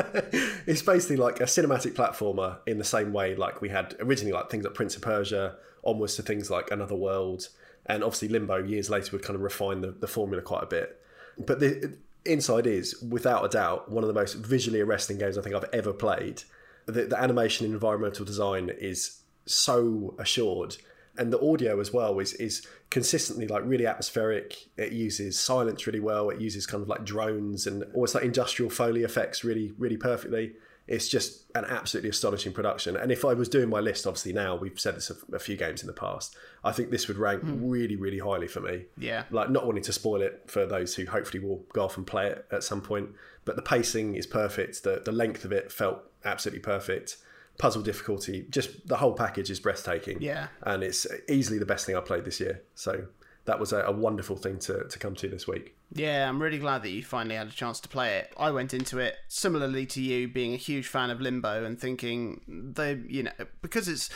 it's 0.67 0.83
basically 0.83 1.17
like 1.17 1.41
a 1.41 1.45
cinematic 1.45 1.93
platformer 1.95 2.59
in 2.67 2.79
the 2.79 2.85
same 2.85 3.13
way 3.13 3.35
like 3.35 3.61
we 3.61 3.69
had 3.69 3.97
originally 4.01 4.33
like 4.33 4.51
things 4.51 4.65
like 4.65 4.75
Prince 4.75 4.97
of 4.97 5.03
Persia, 5.03 5.57
onwards 5.85 6.17
to 6.17 6.23
things 6.23 6.51
like 6.51 6.71
Another 6.71 6.95
World, 6.97 7.49
and 7.87 8.05
obviously 8.05 8.29
Limbo 8.29 8.63
years 8.63 8.89
later 8.89 9.13
would 9.13 9.23
kind 9.23 9.35
of 9.35 9.43
refine 9.43 9.81
the, 9.81 9.91
the 9.91 10.07
formula 10.07 10.43
quite 10.43 10.63
a 10.63 10.67
bit. 10.67 11.01
But 11.39 11.61
the 11.61 11.97
Inside 12.25 12.69
is, 12.69 13.03
without 13.03 13.45
a 13.45 13.49
doubt, 13.49 13.91
one 13.91 14.05
of 14.05 14.09
the 14.09 14.15
most 14.15 14.35
visually 14.35 14.81
arresting 14.81 15.19
games 15.19 15.37
I 15.37 15.43
think 15.43 15.57
I've 15.57 15.65
ever 15.73 15.93
played. 15.93 16.45
The, 16.87 17.07
the 17.07 17.21
animation 17.21 17.65
and 17.67 17.75
environmental 17.75 18.25
design 18.25 18.71
is 18.79 19.23
so 19.45 20.15
assured. 20.21 20.77
And 21.19 21.33
the 21.33 21.41
audio 21.41 21.81
as 21.81 21.93
well 21.93 22.19
is 22.19 22.33
is 22.35 22.67
consistently 22.91 23.47
like 23.47 23.63
really 23.65 23.87
atmospheric. 23.87 24.57
It 24.77 24.93
uses 24.93 25.39
silence 25.39 25.87
really 25.87 26.01
well. 26.01 26.31
It 26.31 26.41
uses 26.41 26.67
kind 26.67 26.83
of 26.83 26.89
like 26.89 27.05
drones 27.05 27.67
and 27.67 27.85
almost 27.95 28.15
like 28.15 28.25
industrial 28.25 28.71
foley 28.71 29.03
effects 29.03 29.45
really 29.45 29.73
really 29.79 29.97
perfectly. 29.97 30.53
It's 30.89 31.09
just 31.09 31.45
an 31.55 31.65
absolutely 31.65 32.11
astonishing 32.11 32.53
production. 32.53 32.97
And 32.97 33.13
if 33.13 33.25
I 33.25 33.35
was 33.35 33.49
doing 33.49 33.69
my 33.69 33.79
list, 33.79 34.05
obviously 34.05 34.33
now 34.33 34.57
we've 34.57 34.81
said 34.81 34.97
this 34.97 35.11
a, 35.11 35.37
a 35.37 35.39
few 35.39 35.57
games 35.57 35.81
in 35.81 35.87
the 35.87 35.93
past, 35.93 36.37
I 36.65 36.73
think 36.73 36.91
this 36.91 37.07
would 37.07 37.19
rank 37.19 37.43
hmm. 37.43 37.69
really 37.69 37.97
really 37.97 38.19
highly 38.19 38.49
for 38.49 38.61
me. 38.61 38.87
Yeah. 38.99 39.25
Like 39.31 39.51
not 39.51 39.67
wanting 39.67 39.85
to 39.85 39.93
spoil 39.93 40.23
it 40.23 40.45
for 40.47 40.67
those 40.67 40.95
who 40.95 41.07
hopefully 41.07 41.45
will 41.45 41.65
go 41.73 41.85
off 41.85 41.97
and 41.97 42.07
play 42.07 42.29
it 42.29 42.47
at 42.51 42.65
some 42.65 42.81
point, 42.81 43.11
but 43.45 43.57
the 43.57 43.63
pacing 43.63 44.15
is 44.15 44.27
perfect. 44.27 44.83
The 44.83 45.03
the 45.05 45.13
length 45.13 45.45
of 45.45 45.53
it 45.53 45.71
felt 45.71 46.03
absolutely 46.25 46.61
perfect. 46.61 47.19
Puzzle 47.59 47.83
difficulty, 47.83 48.47
just 48.51 48.89
the 48.89 48.97
whole 48.97 49.13
package 49.13 49.51
is 49.51 49.61
breathtaking. 49.61 50.21
Yeah. 50.21 50.49
and 50.63 50.83
it's 50.83 51.07
easily 51.29 51.59
the 51.59 51.67
best 51.67 51.87
thing 51.87 51.97
I 51.97 52.01
played 52.01 52.25
this 52.25 52.41
year. 52.41 52.63
So 52.75 53.07
that 53.45 53.59
was 53.61 53.73
a, 53.73 53.83
a 53.83 53.93
wonderful 53.93 54.37
thing 54.37 54.59
to 54.61 54.85
to 54.89 54.99
come 54.99 55.15
to 55.17 55.29
this 55.29 55.47
week. 55.47 55.77
Yeah, 55.93 56.29
I'm 56.29 56.41
really 56.41 56.59
glad 56.59 56.83
that 56.83 56.91
you 56.91 57.03
finally 57.05 57.37
had 57.37 57.49
a 57.49 57.53
chance 57.53 57.79
to 57.81 57.89
play 57.89 58.17
it. 58.19 58.33
I 58.39 58.51
went 58.51 58.73
into 58.73 58.99
it 58.99 59.17
similarly 59.29 59.85
to 59.87 60.01
you, 60.01 60.29
being 60.29 60.55
a 60.55 60.57
huge 60.57 60.87
fan 60.87 61.11
of 61.11 61.21
Limbo 61.21 61.65
and 61.65 61.79
thinking 61.79 62.41
they, 62.75 63.01
you 63.07 63.25
know, 63.25 63.33
because 63.61 63.89
it's 63.89 64.09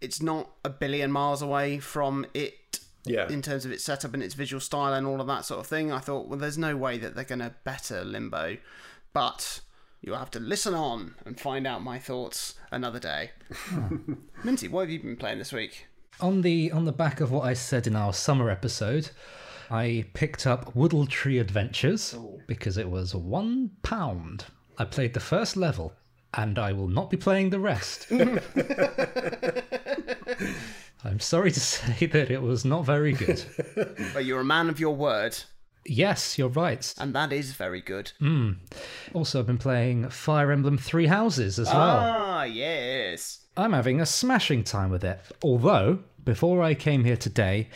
it's 0.00 0.20
not 0.20 0.50
a 0.64 0.68
billion 0.70 1.10
miles 1.10 1.40
away 1.42 1.78
from 1.78 2.26
it 2.34 2.80
Yeah, 3.06 3.28
in 3.28 3.40
terms 3.40 3.64
of 3.64 3.70
its 3.72 3.82
setup 3.84 4.12
and 4.14 4.22
its 4.22 4.34
visual 4.34 4.60
style 4.60 4.92
and 4.92 5.06
all 5.06 5.20
of 5.22 5.26
that 5.28 5.44
sort 5.46 5.60
of 5.60 5.66
thing. 5.66 5.90
I 5.90 6.00
thought, 6.00 6.28
well, 6.28 6.38
there's 6.38 6.58
no 6.58 6.76
way 6.76 6.98
that 6.98 7.14
they're 7.14 7.24
going 7.24 7.38
to 7.38 7.54
better 7.64 8.04
Limbo, 8.04 8.58
but 9.14 9.60
you'll 10.06 10.16
have 10.16 10.30
to 10.30 10.40
listen 10.40 10.72
on 10.72 11.16
and 11.26 11.38
find 11.38 11.66
out 11.66 11.82
my 11.82 11.98
thoughts 11.98 12.54
another 12.70 13.00
day. 13.00 13.32
Minty, 14.44 14.68
what 14.68 14.82
have 14.82 14.90
you 14.90 15.00
been 15.00 15.16
playing 15.16 15.38
this 15.38 15.52
week? 15.52 15.88
On 16.20 16.40
the 16.40 16.70
on 16.70 16.86
the 16.86 16.92
back 16.92 17.20
of 17.20 17.30
what 17.30 17.44
I 17.44 17.52
said 17.52 17.86
in 17.86 17.94
our 17.94 18.14
summer 18.14 18.48
episode, 18.48 19.10
I 19.68 20.06
picked 20.14 20.46
up 20.46 20.74
Woodle 20.74 21.06
Tree 21.06 21.38
Adventures 21.38 22.16
because 22.46 22.78
it 22.78 22.88
was 22.88 23.14
one 23.14 23.72
pound. 23.82 24.46
I 24.78 24.84
played 24.84 25.12
the 25.12 25.20
first 25.20 25.56
level, 25.56 25.92
and 26.32 26.58
I 26.58 26.72
will 26.72 26.88
not 26.88 27.10
be 27.10 27.18
playing 27.18 27.50
the 27.50 27.60
rest. 27.60 28.06
I'm 31.04 31.20
sorry 31.20 31.50
to 31.50 31.60
say 31.74 32.06
that 32.06 32.30
it 32.30 32.40
was 32.40 32.64
not 32.64 32.86
very 32.86 33.12
good. 33.12 33.44
But 34.14 34.24
you're 34.24 34.40
a 34.40 34.44
man 34.44 34.68
of 34.70 34.80
your 34.80 34.94
word, 34.94 35.36
yes, 35.88 36.38
you're 36.38 36.48
right. 36.48 36.94
and 36.98 37.14
that 37.14 37.32
is 37.32 37.52
very 37.52 37.80
good. 37.80 38.12
Also, 39.14 39.40
I've 39.40 39.46
been 39.46 39.58
playing 39.58 40.08
Fire 40.10 40.50
Emblem 40.52 40.78
Three 40.78 41.06
Houses 41.06 41.58
as 41.58 41.66
well. 41.68 41.98
Ah, 42.02 42.42
yes. 42.44 43.44
I'm 43.56 43.72
having 43.72 44.00
a 44.00 44.06
smashing 44.06 44.64
time 44.64 44.90
with 44.90 45.04
it. 45.04 45.18
Although, 45.42 46.00
before 46.24 46.62
I 46.62 46.74
came 46.74 47.04
here 47.04 47.16
today, 47.16 47.68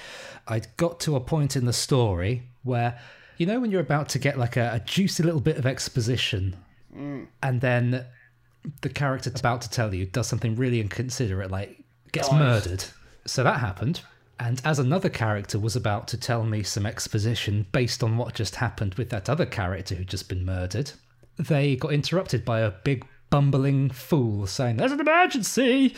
I'd 0.47 0.67
got 0.77 1.01
to 1.01 1.17
a 1.17 1.21
point 1.21 1.57
in 1.57 1.65
the 1.65 1.73
story 1.73 2.43
where, 2.65 2.99
you 3.39 3.47
know, 3.47 3.61
when 3.61 3.71
you're 3.71 3.81
about 3.81 4.09
to 4.11 4.19
get 4.19 4.39
like 4.39 4.57
a, 4.57 4.73
a 4.75 4.81
juicy 4.81 5.23
little 5.23 5.41
bit 5.41 5.57
of 5.57 5.65
exposition, 5.67 6.57
and 6.93 7.61
then 7.61 8.05
the 8.83 8.89
character 8.91 9.31
about 9.35 9.63
to 9.63 9.71
tell 9.71 9.95
you 9.95 10.05
does 10.05 10.27
something 10.27 10.57
really 10.57 10.81
inconsiderate, 10.81 11.51
like 11.51 11.83
gets 12.13 12.31
murdered. 12.33 12.85
So 13.27 13.43
that 13.45 13.61
happened. 13.61 14.01
And 14.41 14.61
as 14.65 14.79
another 14.79 15.11
character 15.11 15.59
was 15.59 15.77
about 15.77 16.09
to 16.09 16.17
tell 16.17 16.45
me 16.45 16.63
some 16.63 16.87
exposition 16.87 17.67
based 17.73 18.03
on 18.03 18.17
what 18.17 18.35
just 18.35 18.57
happened 18.57 18.95
with 18.95 19.11
that 19.11 19.29
other 19.29 19.45
character 19.45 19.95
who'd 19.95 20.09
just 20.09 20.31
been 20.31 20.47
murdered, 20.47 20.93
they 21.39 21.77
got 21.77 21.93
interrupted 21.93 22.43
by 22.43 22.61
a 22.61 22.71
big 22.71 23.07
bumbling 23.29 23.91
fool 23.91 24.47
saying, 24.47 24.79
There's 24.79 24.93
an 24.93 25.01
emergency! 25.01 25.95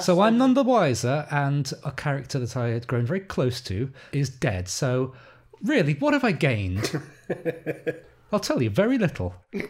so 0.00 0.22
I'm 0.22 0.38
none 0.38 0.54
the 0.54 0.62
wiser, 0.62 1.26
and 1.30 1.70
a 1.84 1.92
character 1.92 2.38
that 2.38 2.56
I 2.56 2.68
had 2.68 2.86
grown 2.86 3.04
very 3.04 3.20
close 3.20 3.60
to 3.62 3.92
is 4.12 4.30
dead. 4.30 4.66
So, 4.66 5.14
really, 5.62 5.92
what 5.94 6.14
have 6.14 6.24
I 6.24 6.32
gained? 6.32 6.90
I'll 8.32 8.40
tell 8.40 8.62
you, 8.62 8.70
very 8.70 8.98
little. 8.98 9.34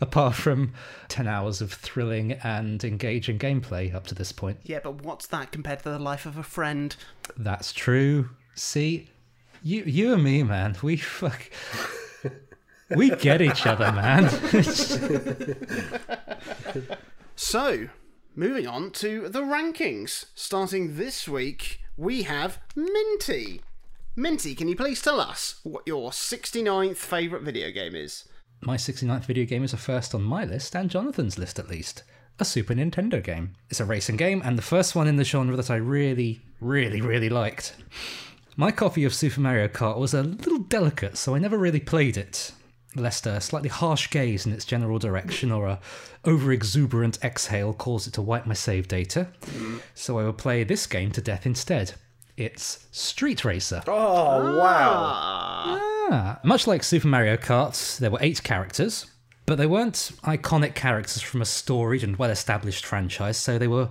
Apart 0.00 0.34
from 0.34 0.72
10 1.08 1.26
hours 1.26 1.60
of 1.60 1.74
thrilling 1.74 2.32
and 2.32 2.82
engaging 2.82 3.38
gameplay 3.38 3.94
up 3.94 4.06
to 4.06 4.14
this 4.14 4.32
point. 4.32 4.58
Yeah, 4.62 4.78
but 4.82 5.02
what's 5.02 5.26
that 5.26 5.52
compared 5.52 5.80
to 5.80 5.90
the 5.90 5.98
life 5.98 6.24
of 6.24 6.38
a 6.38 6.42
friend? 6.42 6.96
That's 7.36 7.74
true. 7.74 8.30
See, 8.54 9.10
you 9.62 9.82
you 9.84 10.14
and 10.14 10.24
me, 10.24 10.42
man, 10.42 10.76
we 10.82 10.96
fuck. 10.96 11.50
We 12.96 13.10
get 13.10 13.40
each 13.40 13.66
other, 13.66 13.92
man. 13.92 14.28
So, 17.42 17.88
moving 18.36 18.66
on 18.66 18.90
to 18.92 19.30
the 19.30 19.40
rankings. 19.40 20.26
Starting 20.34 20.96
this 20.96 21.26
week, 21.26 21.80
we 21.96 22.24
have 22.24 22.60
Minty. 22.76 23.62
Minty, 24.20 24.54
can 24.54 24.68
you 24.68 24.76
please 24.76 25.00
tell 25.00 25.18
us 25.18 25.60
what 25.62 25.86
your 25.86 26.10
69th 26.10 26.98
favourite 26.98 27.42
video 27.42 27.70
game 27.70 27.94
is? 27.94 28.28
My 28.60 28.76
69th 28.76 29.24
video 29.24 29.46
game 29.46 29.64
is 29.64 29.72
a 29.72 29.78
first 29.78 30.14
on 30.14 30.22
my 30.22 30.44
list, 30.44 30.76
and 30.76 30.90
Jonathan's 30.90 31.38
list 31.38 31.58
at 31.58 31.70
least. 31.70 32.02
A 32.38 32.44
Super 32.44 32.74
Nintendo 32.74 33.24
game. 33.24 33.54
It's 33.70 33.80
a 33.80 33.86
racing 33.86 34.18
game, 34.18 34.42
and 34.44 34.58
the 34.58 34.62
first 34.62 34.94
one 34.94 35.08
in 35.08 35.16
the 35.16 35.24
genre 35.24 35.56
that 35.56 35.70
I 35.70 35.76
really, 35.76 36.42
really, 36.60 37.00
really 37.00 37.30
liked. 37.30 37.76
My 38.58 38.70
copy 38.70 39.04
of 39.04 39.14
Super 39.14 39.40
Mario 39.40 39.68
Kart 39.68 39.96
was 39.96 40.12
a 40.12 40.22
little 40.22 40.58
delicate, 40.58 41.16
so 41.16 41.34
I 41.34 41.38
never 41.38 41.56
really 41.56 41.80
played 41.80 42.18
it. 42.18 42.52
Lest 42.94 43.24
a 43.24 43.40
slightly 43.40 43.70
harsh 43.70 44.10
gaze 44.10 44.44
in 44.44 44.52
its 44.52 44.66
general 44.66 44.98
direction 44.98 45.50
or 45.50 45.66
a 45.66 45.80
over-exuberant 46.26 47.24
exhale 47.24 47.72
caused 47.72 48.06
it 48.06 48.12
to 48.14 48.20
wipe 48.20 48.44
my 48.44 48.52
save 48.52 48.86
data. 48.86 49.28
So 49.94 50.18
I 50.18 50.24
will 50.24 50.34
play 50.34 50.62
this 50.62 50.86
game 50.86 51.10
to 51.12 51.22
death 51.22 51.46
instead. 51.46 51.94
It's 52.36 52.86
Street 52.90 53.44
Racer. 53.44 53.82
Oh 53.86 54.56
wow! 54.58 55.02
Ah, 55.12 56.06
Yeah. 56.10 56.36
Much 56.44 56.66
like 56.66 56.82
Super 56.82 57.08
Mario 57.08 57.36
Kart, 57.36 57.98
there 57.98 58.10
were 58.10 58.18
eight 58.20 58.42
characters, 58.42 59.06
but 59.46 59.56
they 59.56 59.66
weren't 59.66 60.10
iconic 60.24 60.74
characters 60.74 61.22
from 61.22 61.42
a 61.42 61.44
storied 61.44 62.02
and 62.02 62.16
well 62.16 62.30
established 62.30 62.86
franchise, 62.86 63.36
so 63.36 63.58
they 63.58 63.68
were 63.68 63.90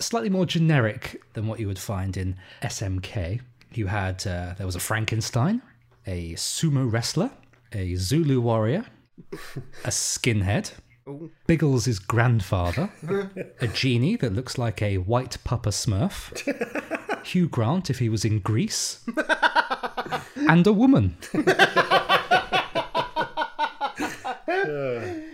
slightly 0.00 0.30
more 0.30 0.46
generic 0.46 1.20
than 1.34 1.46
what 1.46 1.60
you 1.60 1.66
would 1.66 1.78
find 1.78 2.16
in 2.16 2.36
SMK. 2.62 3.40
You 3.74 3.86
had, 3.86 4.26
uh, 4.26 4.54
there 4.56 4.66
was 4.66 4.76
a 4.76 4.80
Frankenstein, 4.80 5.60
a 6.06 6.32
sumo 6.34 6.90
wrestler, 6.90 7.30
a 7.72 7.94
Zulu 7.96 8.40
warrior, 8.40 8.84
a 9.84 9.90
skinhead, 9.90 10.72
Biggles' 11.46 11.98
grandfather, 11.98 12.90
a 13.60 13.68
genie 13.68 14.16
that 14.16 14.34
looks 14.34 14.58
like 14.58 14.82
a 14.82 14.98
white 14.98 15.38
Papa 15.44 15.70
smurf, 15.70 16.34
Hugh 17.26 17.48
Grant 17.48 17.90
if 17.90 17.98
he 17.98 18.08
was 18.08 18.24
in 18.24 18.40
Greece, 18.40 19.04
and 20.36 20.66
a 20.66 20.72
woman. 20.72 21.16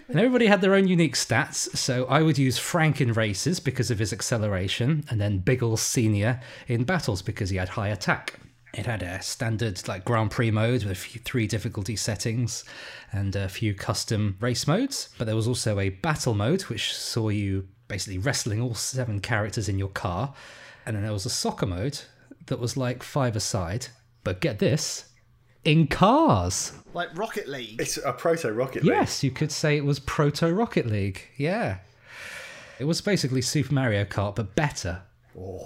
And 0.07 0.21
everybody 0.21 0.47
had 0.47 0.61
their 0.61 0.75
own 0.75 0.87
unique 0.87 1.17
stats, 1.17 1.77
so 1.77 2.05
I 2.07 2.23
would 2.23 2.39
use 2.39 2.57
Frank 2.57 3.01
in 3.01 3.13
races 3.13 3.59
because 3.59 3.91
of 3.91 3.99
his 3.99 4.13
acceleration, 4.13 5.05
and 5.11 5.21
then 5.21 5.39
Biggles 5.39 5.83
Senior 5.83 6.41
in 6.69 6.85
battles 6.85 7.21
because 7.21 7.51
he 7.51 7.57
had 7.57 7.71
high 7.71 7.89
attack. 7.89 8.39
It 8.77 8.87
had 8.87 9.03
a 9.03 9.23
standard 9.23 9.87
like 9.87 10.05
Grand 10.05 10.33
Prix 10.33 10.51
mode 10.51 10.83
with 10.83 10.93
a 10.93 10.97
few, 10.97 11.21
three 11.21 11.47
difficulty 11.47 11.95
settings 11.95 12.65
and 13.13 13.37
a 13.37 13.49
few 13.49 13.73
custom 13.73 14.37
race 14.41 14.67
modes, 14.67 15.11
but 15.17 15.27
there 15.27 15.37
was 15.37 15.47
also 15.47 15.79
a 15.79 15.91
battle 15.91 16.35
mode 16.35 16.63
which 16.63 16.93
saw 16.93 17.29
you 17.29 17.69
basically 17.87 18.19
wrestling 18.19 18.61
all 18.61 18.75
seven 18.75 19.21
characters 19.21 19.69
in 19.69 19.79
your 19.79 19.89
car, 19.89 20.35
and 20.85 20.97
then 20.97 21.05
there 21.05 21.13
was 21.13 21.27
a 21.27 21.31
soccer 21.31 21.67
mode 21.67 22.01
that 22.47 22.59
was 22.59 22.77
like 22.77 23.03
five 23.03 23.37
aside, 23.37 23.87
but 24.25 24.41
get 24.41 24.59
this, 24.59 25.07
in 25.65 25.87
cars. 25.87 26.73
Like 26.93 27.17
Rocket 27.17 27.49
League. 27.49 27.81
It's 27.81 27.97
a 27.97 28.13
proto 28.13 28.53
Rocket 28.53 28.83
League. 28.83 28.93
Yes, 28.93 29.23
you 29.23 29.31
could 29.31 29.53
say 29.53 29.77
it 29.77 29.85
was 29.85 29.99
Proto 30.01 30.53
Rocket 30.53 30.87
League. 30.87 31.23
Yeah. 31.37 31.79
It 32.79 32.85
was 32.85 33.01
basically 33.01 33.41
Super 33.41 33.73
Mario 33.73 34.05
Kart, 34.05 34.35
but 34.35 34.55
better. 34.55 35.03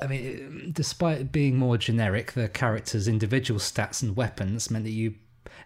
I 0.02 0.06
mean, 0.06 0.24
it- 0.24 0.74
despite 0.74 1.20
it 1.20 1.32
being 1.32 1.56
more 1.56 1.76
generic, 1.78 2.32
the 2.32 2.48
characters' 2.48 3.08
individual 3.08 3.60
stats 3.60 4.02
and 4.02 4.16
weapons 4.16 4.70
meant 4.70 4.84
that 4.84 4.92
you, 4.92 5.14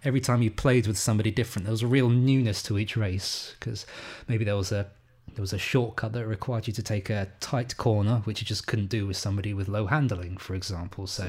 every 0.05 0.21
time 0.21 0.43
you 0.43 0.51
played 0.51 0.87
with 0.87 0.99
somebody 0.99 1.31
different, 1.31 1.65
there 1.67 1.73
was 1.73 1.83
a 1.83 1.87
real 1.87 2.09
newness 2.09 2.63
to 2.65 2.79
each 2.79 2.97
race. 2.97 3.55
Because 3.59 3.87
maybe 4.29 4.45
there 4.45 4.57
was 4.57 4.73
a 4.73 4.89
there 5.35 5.41
was 5.43 5.53
a 5.55 5.59
shortcut 5.59 6.13
that 6.13 6.27
required 6.27 6.67
you 6.67 6.75
to 6.75 6.83
take 6.83 7.09
a 7.09 7.27
tight 7.41 7.75
corner, 7.79 8.17
which 8.25 8.43
you 8.43 8.47
just 8.47 8.67
couldn't 8.67 8.89
do 8.89 9.07
with 9.07 9.17
somebody 9.17 9.55
with 9.55 9.67
low 9.67 9.87
handling, 9.87 10.37
for 10.37 10.55
example. 10.55 11.07
So 11.07 11.25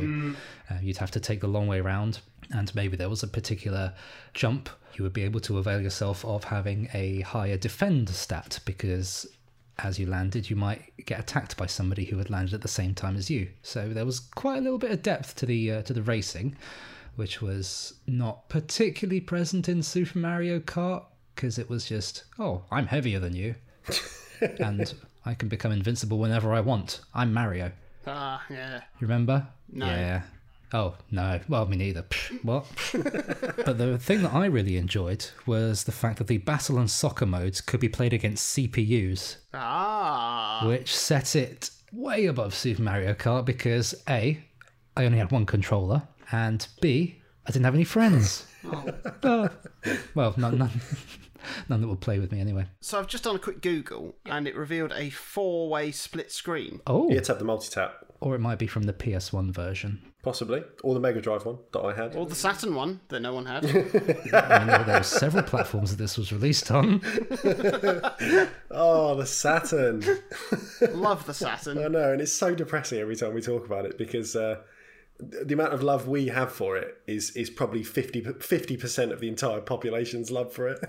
uh, 0.69 0.73
you'd 0.81 0.97
have 0.97 1.11
to 1.11 1.21
take 1.21 1.39
the 1.39 1.47
long 1.47 1.67
way 1.67 1.79
around, 1.79 2.19
And 2.51 2.73
maybe 2.75 2.97
there 2.97 3.07
was 3.07 3.23
a 3.23 3.27
particular 3.27 3.93
jump 4.33 4.67
you 4.95 5.03
would 5.03 5.13
be 5.13 5.23
able 5.23 5.39
to 5.41 5.57
avail 5.57 5.79
yourself 5.79 6.25
of 6.25 6.43
having 6.45 6.89
a 6.93 7.21
higher 7.21 7.55
defend 7.57 8.09
stat 8.09 8.59
because 8.65 9.25
as 9.79 9.99
you 9.99 10.05
landed, 10.05 10.49
you 10.49 10.55
might 10.55 10.93
get 11.05 11.19
attacked 11.19 11.57
by 11.57 11.65
somebody 11.65 12.05
who 12.05 12.17
had 12.17 12.29
landed 12.29 12.53
at 12.53 12.61
the 12.61 12.67
same 12.67 12.93
time 12.93 13.15
as 13.15 13.29
you. 13.29 13.49
So 13.61 13.89
there 13.89 14.05
was 14.05 14.19
quite 14.19 14.57
a 14.57 14.61
little 14.61 14.77
bit 14.77 14.91
of 14.91 15.01
depth 15.01 15.35
to 15.37 15.45
the 15.45 15.71
uh, 15.71 15.81
to 15.83 15.93
the 15.93 16.03
racing, 16.03 16.55
which 17.15 17.41
was 17.41 17.95
not 18.07 18.49
particularly 18.49 19.21
present 19.21 19.67
in 19.67 19.81
Super 19.83 20.19
Mario 20.19 20.59
Kart 20.59 21.05
because 21.35 21.57
it 21.57 21.69
was 21.69 21.85
just, 21.85 22.25
oh, 22.37 22.63
I'm 22.71 22.87
heavier 22.87 23.19
than 23.19 23.35
you, 23.35 23.55
and 24.59 24.93
I 25.25 25.33
can 25.33 25.49
become 25.49 25.71
invincible 25.71 26.19
whenever 26.19 26.53
I 26.53 26.59
want. 26.59 27.01
I'm 27.13 27.33
Mario. 27.33 27.71
Ah, 28.05 28.43
yeah. 28.49 28.77
You 28.99 29.07
remember? 29.07 29.47
No. 29.71 29.85
Yeah. 29.85 30.21
Oh 30.73 30.95
no. 31.11 31.39
Well, 31.47 31.65
me 31.67 31.77
neither. 31.77 32.01
Psh, 32.03 32.43
What? 32.43 32.65
but 33.65 33.77
the 33.77 33.97
thing 33.99 34.23
that 34.23 34.33
I 34.33 34.45
really 34.47 34.77
enjoyed 34.77 35.25
was 35.45 35.83
the 35.83 35.91
fact 35.91 36.17
that 36.17 36.27
the 36.27 36.39
battle 36.39 36.79
and 36.79 36.89
soccer 36.89 37.25
modes 37.27 37.61
could 37.61 37.79
be 37.79 37.89
played 37.89 38.11
against 38.13 38.57
CPUs, 38.57 39.37
Ah. 39.53 40.63
which 40.65 40.95
set 40.95 41.35
it 41.35 41.69
way 41.91 42.25
above 42.25 42.55
Super 42.55 42.81
Mario 42.81 43.13
Kart 43.13 43.45
because 43.45 43.93
a, 44.09 44.43
I 44.97 45.05
only 45.05 45.19
had 45.19 45.31
one 45.31 45.45
controller, 45.45 46.01
and 46.31 46.67
b, 46.81 47.21
I 47.45 47.51
didn't 47.51 47.65
have 47.65 47.75
any 47.75 47.83
friends. 47.85 48.47
Oh. 49.25 49.49
well, 50.15 50.33
none, 50.37 50.57
none, 50.57 50.81
none 51.69 51.81
that 51.81 51.87
would 51.87 51.99
play 52.01 52.17
with 52.19 52.31
me 52.31 52.39
anyway. 52.39 52.65
So 52.79 52.97
I've 52.97 53.07
just 53.07 53.25
done 53.25 53.35
a 53.35 53.39
quick 53.39 53.61
Google 53.61 54.15
and 54.25 54.47
it 54.47 54.55
revealed 54.55 54.93
a 54.95 55.09
four 55.09 55.69
way 55.69 55.91
split 55.91 56.31
screen. 56.31 56.79
Oh, 56.87 57.09
You 57.09 57.15
had 57.15 57.25
to 57.25 57.31
have 57.33 57.39
the 57.39 57.45
multi 57.45 57.69
tap, 57.69 58.05
or 58.23 58.35
it 58.35 58.39
might 58.39 58.57
be 58.57 58.67
from 58.67 58.83
the 58.83 58.93
PS1 58.93 59.51
version. 59.53 60.01
possibly, 60.23 60.63
or 60.83 60.93
the 60.93 60.99
Mega 60.99 61.19
Drive 61.21 61.45
one 61.45 61.57
that 61.73 61.81
I 61.81 61.93
had. 61.93 62.15
Or 62.15 62.25
the 62.25 62.33
Saturn 62.35 62.73
one 62.73 63.01
that 63.09 63.19
no 63.19 63.33
one 63.33 63.45
had. 63.45 63.65
I 63.65 64.63
know 64.65 64.83
there 64.83 64.97
were 64.99 65.03
several 65.03 65.43
platforms 65.43 65.91
that 65.91 65.97
this 66.01 66.17
was 66.17 66.31
released 66.31 66.71
on. 66.71 67.01
Oh, 68.75 69.15
the 69.15 69.25
Saturn. 69.25 70.03
Love 70.93 71.25
the 71.27 71.33
Saturn. 71.33 71.77
I 71.77 71.81
Saturn. 71.81 71.91
know, 71.91 72.11
and 72.13 72.21
it's 72.21 72.31
so 72.33 72.55
depressing 72.55 72.99
every 72.99 73.15
time 73.15 73.33
we 73.33 73.41
talk 73.41 73.65
about 73.65 73.85
it 73.85 73.97
because 73.97 74.35
uh, 74.35 74.61
the 75.19 75.53
amount 75.53 75.73
of 75.73 75.83
love 75.83 76.07
we 76.07 76.27
have 76.27 76.51
for 76.51 76.75
it 76.77 76.97
is 77.05 77.31
is 77.35 77.49
probably 77.49 77.83
50 77.83 78.21
percent 78.77 79.11
of 79.11 79.19
the 79.19 79.27
entire 79.27 79.61
population's 79.61 80.31
love 80.31 80.51
for 80.51 80.67
it. 80.69 80.79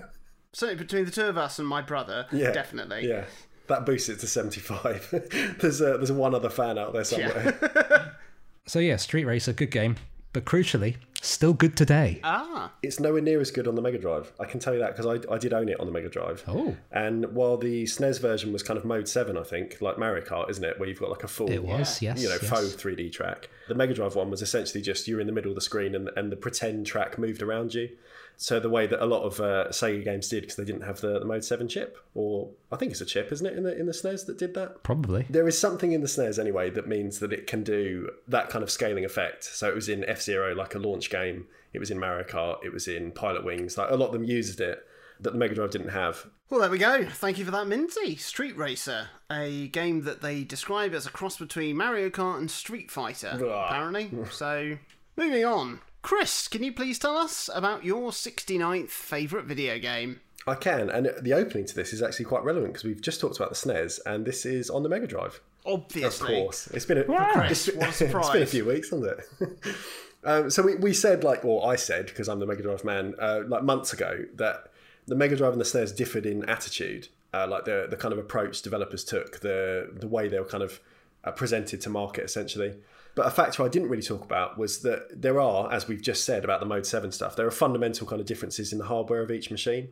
Certainly 0.53 0.81
between 0.83 1.05
the 1.05 1.11
two 1.11 1.25
of 1.25 1.37
us 1.37 1.59
and 1.59 1.67
my 1.67 1.81
brother, 1.81 2.25
Yeah, 2.31 2.51
definitely. 2.51 3.07
Yeah, 3.07 3.25
that 3.67 3.85
boosts 3.85 4.09
it 4.09 4.19
to 4.19 4.27
seventy 4.27 4.61
five. 4.61 5.07
there's 5.59 5.81
a, 5.81 5.97
there's 5.97 6.11
one 6.11 6.33
other 6.35 6.49
fan 6.49 6.77
out 6.77 6.93
there 6.93 7.03
somewhere. 7.03 8.15
So 8.67 8.79
yeah, 8.79 8.95
Street 8.95 9.25
Racer, 9.25 9.53
good 9.53 9.69
game, 9.69 9.95
but 10.33 10.43
crucially, 10.43 10.95
still 11.21 11.53
good 11.53 11.77
today. 11.77 12.19
Ah, 12.23 12.71
It's 12.81 12.99
nowhere 12.99 13.21
near 13.21 13.39
as 13.39 13.51
good 13.51 13.67
on 13.67 13.75
the 13.75 13.81
Mega 13.83 13.99
Drive. 13.99 14.33
I 14.39 14.45
can 14.45 14.59
tell 14.59 14.73
you 14.73 14.79
that 14.79 14.95
because 14.97 15.05
I, 15.05 15.31
I 15.31 15.37
did 15.37 15.53
own 15.53 15.69
it 15.69 15.79
on 15.79 15.85
the 15.85 15.91
Mega 15.91 16.09
Drive. 16.09 16.43
Oh. 16.47 16.75
And 16.91 17.27
while 17.35 17.57
the 17.57 17.83
SNES 17.83 18.19
version 18.19 18.51
was 18.51 18.63
kind 18.63 18.79
of 18.79 18.83
mode 18.83 19.07
seven, 19.07 19.37
I 19.37 19.43
think, 19.43 19.77
like 19.81 19.99
Mario 19.99 20.25
Kart, 20.25 20.49
isn't 20.49 20.63
it, 20.63 20.79
where 20.79 20.89
you've 20.89 20.99
got 20.99 21.11
like 21.11 21.23
a 21.23 21.27
full, 21.27 21.51
It 21.51 21.63
was, 21.63 22.01
yes, 22.01 22.19
you 22.19 22.27
know, 22.27 22.37
yes. 22.41 22.49
faux 22.49 22.75
3D 22.75 23.11
track. 23.11 23.49
The 23.67 23.75
Mega 23.75 23.93
Drive 23.93 24.15
one 24.15 24.31
was 24.31 24.41
essentially 24.41 24.81
just 24.81 25.07
you're 25.07 25.19
in 25.19 25.27
the 25.27 25.33
middle 25.33 25.51
of 25.51 25.55
the 25.55 25.61
screen 25.61 25.93
and, 25.93 26.09
and 26.15 26.31
the 26.31 26.35
pretend 26.35 26.87
track 26.87 27.19
moved 27.19 27.43
around 27.43 27.75
you. 27.75 27.89
So 28.37 28.59
the 28.59 28.69
way 28.69 28.85
that 28.87 29.01
a 29.03 29.05
lot 29.05 29.23
of 29.23 29.39
uh, 29.39 29.67
Sega 29.69 30.03
games 30.03 30.27
did 30.27 30.41
because 30.41 30.55
they 30.57 30.65
didn't 30.65 30.81
have 30.81 30.99
the, 31.01 31.19
the 31.19 31.25
Mode 31.25 31.43
Seven 31.43 31.67
chip, 31.67 31.97
or 32.13 32.49
I 32.71 32.75
think 32.75 32.91
it's 32.91 33.01
a 33.01 33.05
chip, 33.05 33.31
isn't 33.31 33.45
it, 33.45 33.57
in 33.57 33.63
the 33.63 33.77
in 33.77 33.85
the 33.85 33.91
SNES 33.93 34.25
that 34.25 34.37
did 34.37 34.53
that? 34.55 34.83
Probably. 34.83 35.25
There 35.29 35.47
is 35.47 35.57
something 35.59 35.93
in 35.93 36.01
the 36.01 36.07
SNES 36.07 36.37
anyway 36.39 36.69
that 36.71 36.87
means 36.87 37.19
that 37.19 37.31
it 37.31 37.47
can 37.47 37.63
do 37.63 38.09
that 38.27 38.49
kind 38.49 38.63
of 38.63 38.69
scaling 38.69 39.05
effect. 39.05 39.43
So 39.45 39.69
it 39.69 39.75
was 39.75 39.87
in 39.89 40.03
F 40.05 40.21
Zero, 40.21 40.53
like 40.53 40.75
a 40.75 40.79
launch 40.79 41.09
game. 41.09 41.47
It 41.73 41.79
was 41.79 41.91
in 41.91 41.99
Mario 41.99 42.23
Kart. 42.25 42.57
It 42.63 42.73
was 42.73 42.87
in 42.87 43.11
Pilotwings. 43.11 43.77
Like 43.77 43.89
a 43.91 43.95
lot 43.95 44.07
of 44.07 44.13
them 44.13 44.23
used 44.23 44.59
it 44.61 44.85
that 45.21 45.31
the 45.31 45.37
Mega 45.39 45.55
Drive 45.55 45.71
didn't 45.71 45.89
have. 45.89 46.25
well, 46.49 46.59
there 46.59 46.69
we 46.69 46.77
go. 46.77 47.05
Thank 47.09 47.37
you 47.37 47.45
for 47.45 47.51
that, 47.51 47.67
Minty. 47.67 48.17
Street 48.17 48.57
Racer, 48.57 49.07
a 49.31 49.69
game 49.69 50.01
that 50.03 50.21
they 50.21 50.43
describe 50.43 50.93
as 50.93 51.05
a 51.05 51.09
cross 51.09 51.37
between 51.37 51.77
Mario 51.77 52.09
Kart 52.09 52.37
and 52.37 52.51
Street 52.51 52.91
Fighter, 52.91 53.31
Ugh. 53.33 53.41
apparently. 53.43 54.11
So, 54.31 54.77
moving 55.15 55.45
on. 55.45 55.79
Chris, 56.05 56.47
can 56.47 56.61
you 56.61 56.71
please 56.71 56.99
tell 56.99 57.17
us 57.17 57.49
about 57.51 57.83
your 57.83 58.11
69th 58.11 58.91
favourite 58.91 59.47
video 59.47 59.79
game? 59.79 60.19
I 60.45 60.53
can, 60.53 60.91
and 60.91 61.11
the 61.19 61.33
opening 61.33 61.65
to 61.65 61.73
this 61.73 61.93
is 61.93 62.03
actually 62.03 62.25
quite 62.25 62.43
relevant 62.43 62.73
because 62.73 62.83
we've 62.83 63.01
just 63.01 63.19
talked 63.19 63.37
about 63.37 63.49
the 63.49 63.55
SNES, 63.55 64.01
and 64.05 64.23
this 64.23 64.45
is 64.45 64.69
on 64.69 64.83
the 64.83 64.89
Mega 64.89 65.07
Drive. 65.07 65.41
Obviously, 65.65 66.35
Of 66.35 66.43
course, 66.43 66.67
it's 66.67 66.85
been 66.85 66.99
a, 66.99 67.03
Chris, 67.33 67.69
it's, 67.69 67.75
what 67.75 68.01
a 68.01 68.05
it's 68.05 68.29
been 68.29 68.43
a 68.43 68.45
few 68.45 68.65
weeks, 68.65 68.91
hasn't 68.91 69.19
it? 69.19 69.49
um, 70.23 70.51
so 70.51 70.61
we, 70.61 70.75
we 70.75 70.93
said 70.93 71.23
like, 71.23 71.43
or 71.43 71.67
I 71.67 71.75
said 71.75 72.05
because 72.05 72.29
I'm 72.29 72.37
the 72.37 72.45
Mega 72.45 72.61
Drive 72.61 72.83
man, 72.83 73.15
uh, 73.19 73.41
like 73.47 73.63
months 73.63 73.91
ago 73.91 74.25
that 74.35 74.67
the 75.07 75.15
Mega 75.15 75.35
Drive 75.35 75.53
and 75.53 75.59
the 75.59 75.65
SNES 75.65 75.95
differed 75.95 76.27
in 76.27 76.47
attitude, 76.47 77.07
uh, 77.33 77.47
like 77.47 77.65
the 77.65 77.87
the 77.89 77.97
kind 77.97 78.11
of 78.11 78.19
approach 78.19 78.61
developers 78.61 79.03
took, 79.03 79.39
the 79.39 79.89
the 79.91 80.07
way 80.07 80.27
they 80.27 80.37
were 80.37 80.45
kind 80.45 80.61
of 80.61 80.79
uh, 81.23 81.31
presented 81.31 81.81
to 81.81 81.89
market 81.89 82.25
essentially. 82.25 82.75
But 83.15 83.27
a 83.27 83.31
factor 83.31 83.63
I 83.63 83.69
didn't 83.69 83.89
really 83.89 84.03
talk 84.03 84.23
about 84.23 84.57
was 84.57 84.79
that 84.81 85.21
there 85.21 85.39
are, 85.39 85.71
as 85.71 85.87
we've 85.87 86.01
just 86.01 86.25
said 86.25 86.43
about 86.43 86.59
the 86.59 86.65
Mode 86.65 86.85
7 86.85 87.11
stuff, 87.13 87.35
there 87.35 87.47
are 87.47 87.51
fundamental 87.51 88.05
kind 88.05 88.19
of 88.19 88.27
differences 88.27 88.73
in 88.73 88.77
the 88.77 88.85
hardware 88.85 89.21
of 89.21 89.31
each 89.31 89.49
machine. 89.49 89.89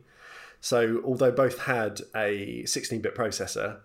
So 0.60 1.00
although 1.04 1.32
both 1.32 1.60
had 1.60 2.02
a 2.14 2.62
16-bit 2.64 3.14
processor, 3.14 3.78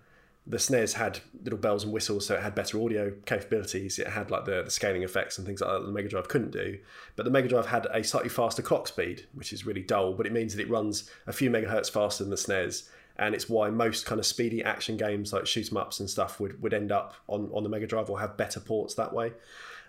the 0.46 0.58
SNES 0.58 0.94
had 0.94 1.20
little 1.44 1.60
bells 1.60 1.84
and 1.84 1.94
whistles, 1.94 2.26
so 2.26 2.36
it 2.36 2.42
had 2.42 2.56
better 2.56 2.82
audio 2.82 3.14
capabilities. 3.26 4.00
It 4.00 4.08
had 4.08 4.32
like 4.32 4.46
the, 4.46 4.64
the 4.64 4.72
scaling 4.72 5.04
effects 5.04 5.38
and 5.38 5.46
things 5.46 5.62
like 5.62 5.70
that, 5.70 5.80
that 5.80 5.86
the 5.86 5.92
Mega 5.92 6.10
Drive 6.10 6.28
couldn't 6.28 6.52
do. 6.52 6.80
But 7.16 7.26
the 7.26 7.32
Mega 7.32 7.48
Drive 7.48 7.68
had 7.68 7.86
a 7.94 8.04
slightly 8.04 8.30
faster 8.30 8.62
clock 8.62 8.88
speed, 8.88 9.28
which 9.34 9.54
is 9.54 9.66
really 9.66 9.84
dull, 9.84 10.14
but 10.14 10.26
it 10.26 10.32
means 10.34 10.56
that 10.56 10.62
it 10.62 10.70
runs 10.70 11.10
a 11.28 11.34
few 11.34 11.50
megahertz 11.50 11.92
faster 11.92 12.24
than 12.24 12.32
the 12.32 12.36
SNES. 12.36 12.90
And 13.20 13.36
it's 13.36 13.50
why 13.50 13.70
most 13.70 14.06
kind 14.06 14.18
of 14.18 14.26
speedy 14.26 14.64
action 14.64 14.96
games 14.98 15.34
like 15.34 15.46
shoot 15.46 15.70
'em 15.72 15.78
ups 15.78 16.00
and 16.00 16.10
stuff 16.10 16.40
would, 16.40 16.62
would 16.64 16.74
end 16.74 16.92
up 16.92 17.14
on, 17.28 17.52
on 17.54 17.64
the 17.64 17.70
Mega 17.70 17.86
Drive 17.86 18.10
or 18.10 18.20
have 18.20 18.38
better 18.38 18.62
ports 18.62 18.96
that 18.96 19.14
way. 19.14 19.34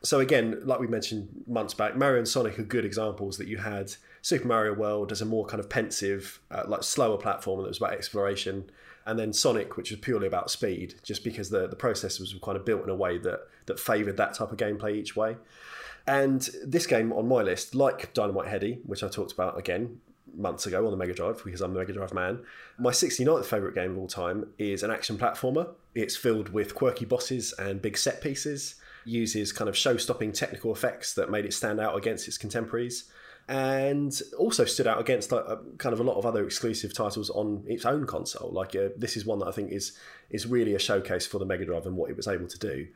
So 0.03 0.19
again, 0.21 0.61
like 0.65 0.81
we 0.81 0.87
mentioned 0.87 1.29
months 1.47 1.75
back, 1.75 1.97
Mario 1.97 2.19
and 2.19 2.29
Sonic 2.29 2.59
are 2.59 2.65
good 2.65 2.85
examples 2.85 3.39
that 3.39 3.47
you 3.47 3.59
had 3.59 3.95
Super 4.23 4.49
Mario 4.49 4.75
World 4.75 5.13
as 5.13 5.23
a 5.23 5.27
more 5.27 5.47
kind 5.47 5.61
of 5.61 5.69
pensive, 5.69 6.41
uh, 6.51 6.65
like 6.67 6.83
slower 6.83 7.19
platform 7.19 7.63
that 7.63 7.69
was 7.69 7.77
about 7.77 7.93
exploration, 7.93 8.71
and 9.07 9.19
then 9.19 9.33
Sonic, 9.33 9.77
which 9.77 9.91
was 9.91 10.01
purely 10.01 10.27
about 10.27 10.51
speed, 10.51 10.95
just 11.03 11.23
because 11.23 11.51
the 11.51 11.67
the 11.69 11.77
processors 11.77 12.33
were 12.35 12.41
kind 12.41 12.57
of 12.57 12.65
built 12.65 12.83
in 12.83 12.91
a 12.91 12.95
way 12.95 13.19
that 13.19 13.41
that 13.67 13.79
favoured 13.79 14.17
that 14.17 14.35
type 14.35 14.51
of 14.51 14.59
gameplay 14.59 14.97
each 14.97 15.17
way. 15.17 15.37
And 16.07 16.49
this 16.65 16.87
game 16.87 17.13
on 17.13 17.29
my 17.29 17.43
list, 17.43 17.75
like 17.75 18.13
Dynamite 18.15 18.49
Headdy, 18.49 18.81
which 18.85 19.03
I 19.03 19.09
talked 19.09 19.33
about 19.33 19.59
again 19.59 20.01
months 20.37 20.67
ago 20.67 20.85
on 20.85 20.91
the 20.91 20.97
Mega 20.97 21.15
Drive 21.15 21.43
because 21.45 21.61
I'm 21.61 21.73
the 21.73 21.81
Mega 21.81 21.93
Drive 21.93 22.15
man, 22.15 22.41
my 22.79 22.91
69th 22.91 23.45
favourite 23.45 23.75
game 23.75 23.93
of 23.93 23.99
all 23.99 24.09
time 24.09 24.47
is 24.59 24.83
an 24.83 24.91
action 24.91 25.19
platformer. 25.19 25.69
It's 25.95 26.17
filled 26.17 26.51
with 26.51 26.75
quirky 26.75 27.05
bosses 27.05 27.53
and 27.59 27.83
big 27.83 27.97
set 27.97 28.21
pieces, 28.21 28.77
uses 29.05 29.53
kind 29.53 29.69
of 29.69 29.77
show 29.77 29.97
stopping 29.97 30.33
technical 30.33 30.73
effects 30.73 31.15
that 31.15 31.31
made 31.31 31.45
it 31.45 31.53
stand 31.53 31.81
out 31.81 31.97
against 31.97 32.29
its 32.29 32.39
contemporaries 32.39 33.11
and 33.49 34.23
also 34.39 34.65
stood 34.65 34.87
out 34.87 35.01
against 35.01 35.31
kind 35.31 35.93
of 35.93 35.99
a 35.99 36.05
lot 36.05 36.17
of 36.17 36.25
other 36.25 36.45
exclusive 36.45 36.95
titles 36.95 37.31
on 37.31 37.65
its 37.67 37.85
own 37.85 38.07
console. 38.07 38.51
Like 38.53 38.77
uh, 38.77 38.91
this 38.97 39.17
is 39.17 39.27
one 39.27 39.41
that 39.41 39.49
I 39.49 39.53
think 39.53 39.73
is 39.73 39.99
is 40.31 40.47
really 40.47 40.75
a 40.75 40.79
showcase 40.79 41.27
for 41.27 41.39
the 41.39 41.45
Mega 41.45 41.65
Drive 41.65 41.87
and 41.87 41.97
what 41.97 42.11
it 42.11 42.17
was 42.17 42.29
able 42.29 42.47
to 42.47 42.59
do. 42.59 42.87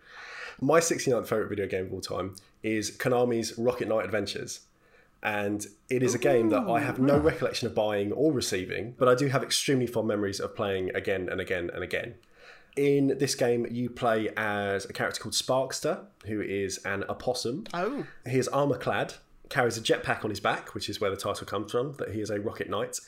My 0.61 0.79
69th 0.79 1.27
favorite 1.27 1.49
video 1.49 1.66
game 1.66 1.87
of 1.87 1.92
all 1.92 2.01
time 2.01 2.37
is 2.62 2.97
Konami's 2.97 3.59
Rocket 3.59 3.88
Knight 3.88 4.05
Adventures. 4.05 4.61
And 5.24 5.66
it 5.88 6.02
is 6.02 6.14
a 6.14 6.18
game 6.18 6.50
that 6.50 6.68
I 6.68 6.80
have 6.80 6.98
no 6.98 7.14
oh. 7.14 7.18
recollection 7.18 7.66
of 7.66 7.74
buying 7.74 8.12
or 8.12 8.30
receiving, 8.30 8.94
but 8.98 9.08
I 9.08 9.14
do 9.14 9.28
have 9.28 9.42
extremely 9.42 9.87
fond 9.87 10.06
memories 10.06 10.38
of 10.38 10.54
playing 10.54 10.94
again 10.94 11.30
and 11.30 11.40
again 11.40 11.70
and 11.72 11.82
again. 11.82 12.16
In 12.76 13.16
this 13.18 13.34
game, 13.34 13.66
you 13.70 13.88
play 13.88 14.28
as 14.37 14.84
a 14.84 14.92
character 14.92 15.22
called 15.22 15.34
Sparkster, 15.34 16.04
who 16.26 16.42
is 16.42 16.78
an 16.84 17.04
opossum. 17.08 17.64
Oh. 17.72 18.04
He 18.28 18.38
is 18.38 18.48
armor 18.48 18.76
clad, 18.76 19.14
carries 19.50 19.76
a 19.76 19.80
jetpack 19.80 20.24
on 20.24 20.30
his 20.30 20.40
back, 20.40 20.74
which 20.74 20.88
is 20.88 21.00
where 21.00 21.11
the 21.11 21.16
title 21.16 21.46
comes 21.46 21.70
from, 21.70 21.92
that 21.94 22.11
he 22.11 22.20
is 22.20 22.30
a 22.30 22.40
rocket 22.40 22.70
knight. 22.70 22.98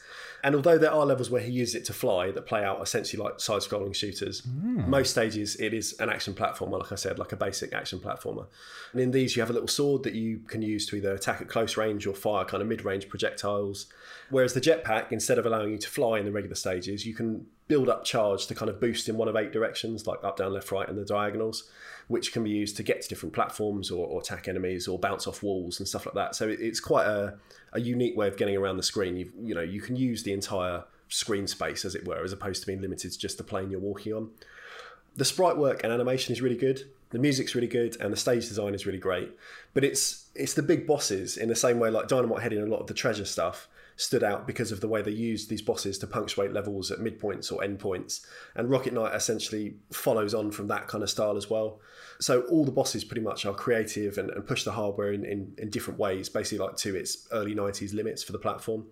And 0.45 0.55
although 0.55 0.77
there 0.77 0.93
are 0.93 1.07
levels 1.07 1.31
where 1.31 1.41
he 1.41 1.51
uses 1.51 1.75
it 1.75 1.85
to 1.87 1.93
fly 1.93 2.31
that 2.31 2.47
play 2.47 2.63
out 2.63 2.83
essentially 2.83 3.23
like 3.23 3.41
side 3.41 3.63
scrolling 3.63 3.95
shooters, 3.95 4.41
hmm. 4.41 4.89
most 4.89 5.11
stages 5.11 5.57
it 5.57 5.73
is 5.73 5.99
an 5.99 6.11
action 6.11 6.35
platformer, 6.35 6.79
like 6.79 6.93
I 6.93 6.97
said, 6.97 7.19
like 7.19 7.33
a 7.33 7.37
basic 7.37 7.73
action 7.73 7.99
platformer. 7.99 8.47
And 8.93 9.01
in 9.01 9.11
these, 9.13 9.35
you 9.35 9.43
have 9.43 9.51
a 9.51 9.55
little 9.55 9.69
sword 9.69 10.03
that 10.03 10.15
you 10.15 10.41
can 10.47 10.63
use 10.63 10.87
to 10.87 10.97
either 10.97 11.15
attack 11.15 11.41
at 11.41 11.49
close 11.49 11.77
range 11.77 12.07
or 12.07 12.15
fire 12.15 12.45
kind 12.45 12.63
of 12.63 12.69
mid 12.69 12.85
range 12.85 13.09
projectiles. 13.09 13.87
Whereas 14.29 14.53
the 14.53 14.61
jetpack, 14.61 15.13
instead 15.13 15.39
of 15.39 15.47
allowing 15.47 15.73
you 15.73 15.79
to 15.79 15.89
fly 15.89 16.19
in 16.19 16.27
the 16.27 16.33
regular 16.33 16.57
stages, 16.57 17.07
you 17.07 17.15
can 17.15 17.47
build 17.69 17.89
up 17.89 18.05
charge 18.05 18.47
to 18.47 18.55
kind 18.55 18.69
of 18.69 18.81
boost 18.81 19.09
in 19.09 19.17
one 19.17 19.29
of 19.29 19.37
eight 19.37 19.53
directions, 19.53 20.07
like 20.07 20.23
up, 20.23 20.37
down, 20.37 20.53
left, 20.53 20.71
right, 20.71 20.89
and 20.89 20.99
the 20.99 21.05
diagonals, 21.05 21.69
which 22.09 22.33
can 22.33 22.45
be 22.45 22.51
used 22.51 22.77
to 22.77 22.83
get 22.83 23.03
to 23.03 23.09
different 23.09 23.35
platforms 23.35 23.91
or, 23.91 24.07
or 24.07 24.21
attack 24.21 24.47
enemies 24.47 24.87
or 24.87 24.99
bounce 24.99 25.27
off 25.27 25.43
walls 25.43 25.81
and 25.81 25.89
stuff 25.89 26.07
like 26.07 26.15
that. 26.15 26.35
So 26.37 26.49
it, 26.49 26.61
it's 26.61 26.79
quite 26.79 27.07
a, 27.07 27.35
a 27.73 27.81
unique 27.81 28.17
way 28.17 28.29
of 28.29 28.37
getting 28.37 28.57
around 28.57 28.77
the 28.77 28.83
screen. 28.83 29.17
You 29.17 29.33
you 29.43 29.55
know 29.55 29.63
you 29.63 29.81
can 29.81 29.97
use 29.97 30.23
the 30.23 30.33
entire 30.33 30.85
screen 31.09 31.47
space 31.47 31.85
as 31.85 31.95
it 31.95 32.07
were, 32.07 32.23
as 32.23 32.33
opposed 32.33 32.61
to 32.61 32.67
being 32.67 32.81
limited 32.81 33.13
to 33.13 33.19
just 33.19 33.39
the 33.39 33.45
plane 33.45 33.71
you're 33.71 33.81
walking 33.81 34.13
on. 34.13 34.31
The 35.17 35.25
sprite 35.25 35.57
work 35.57 35.83
and 35.83 35.93
animation 35.93 36.33
is 36.33 36.43
really 36.43 36.57
good. 36.57 36.89
The 37.11 37.19
music's 37.19 37.55
really 37.55 37.69
good, 37.69 37.97
and 38.01 38.13
the 38.13 38.17
stage 38.17 38.49
design 38.49 38.75
is 38.75 38.85
really 38.87 38.99
great. 38.99 39.31
But 39.75 39.85
it's 39.85 40.27
it's 40.35 40.55
the 40.55 40.63
big 40.63 40.87
bosses 40.87 41.37
in 41.37 41.49
the 41.49 41.57
same 41.57 41.79
way 41.79 41.91
like 41.91 42.09
Dynamite 42.09 42.43
Headdy 42.43 42.57
and 42.57 42.69
a 42.69 42.71
lot 42.71 42.81
of 42.81 42.87
the 42.87 42.95
treasure 42.95 43.25
stuff 43.25 43.69
stood 43.97 44.23
out 44.23 44.47
because 44.47 44.73
of 44.73 44.81
the 44.81 44.89
way 44.89 45.01
they 45.01 45.11
used 45.11 45.49
these 45.49 45.63
bosses 45.63 45.99
to 45.99 46.07
punctuate 46.07 46.53
levels 46.53 46.91
at 46.91 46.99
midpoints 46.99 47.51
or 47.51 47.63
endpoints. 47.63 48.25
And 48.55 48.71
Rocket 48.71 48.93
Knight 48.93 49.15
essentially 49.15 49.77
follows 49.91 50.35
on 50.35 50.51
from 50.51 50.69
that 50.69 50.87
kind 50.87 51.03
of 51.03 51.11
style 51.11 51.37
as 51.37 51.49
well. 51.49 51.81
So 52.21 52.43
all 52.43 52.65
the 52.65 52.73
bosses 52.73 53.05
pretty 53.05 53.23
much 53.23 53.47
are 53.47 53.55
creative 53.55 54.19
and, 54.19 54.31
and 54.31 54.47
push 54.47 54.65
the 54.65 54.73
hardware 54.73 55.13
in, 55.13 55.25
in, 55.25 55.55
in 55.59 55.71
different 55.71 55.99
ways, 55.99 56.29
basically 56.29 56.65
like 56.65 56.77
to 56.77 56.95
its 56.95 57.27
early 57.33 57.55
90s 57.55 57.95
limits 57.95 58.23
for 58.23 58.33
the 58.33 58.39
platform. 58.39 58.85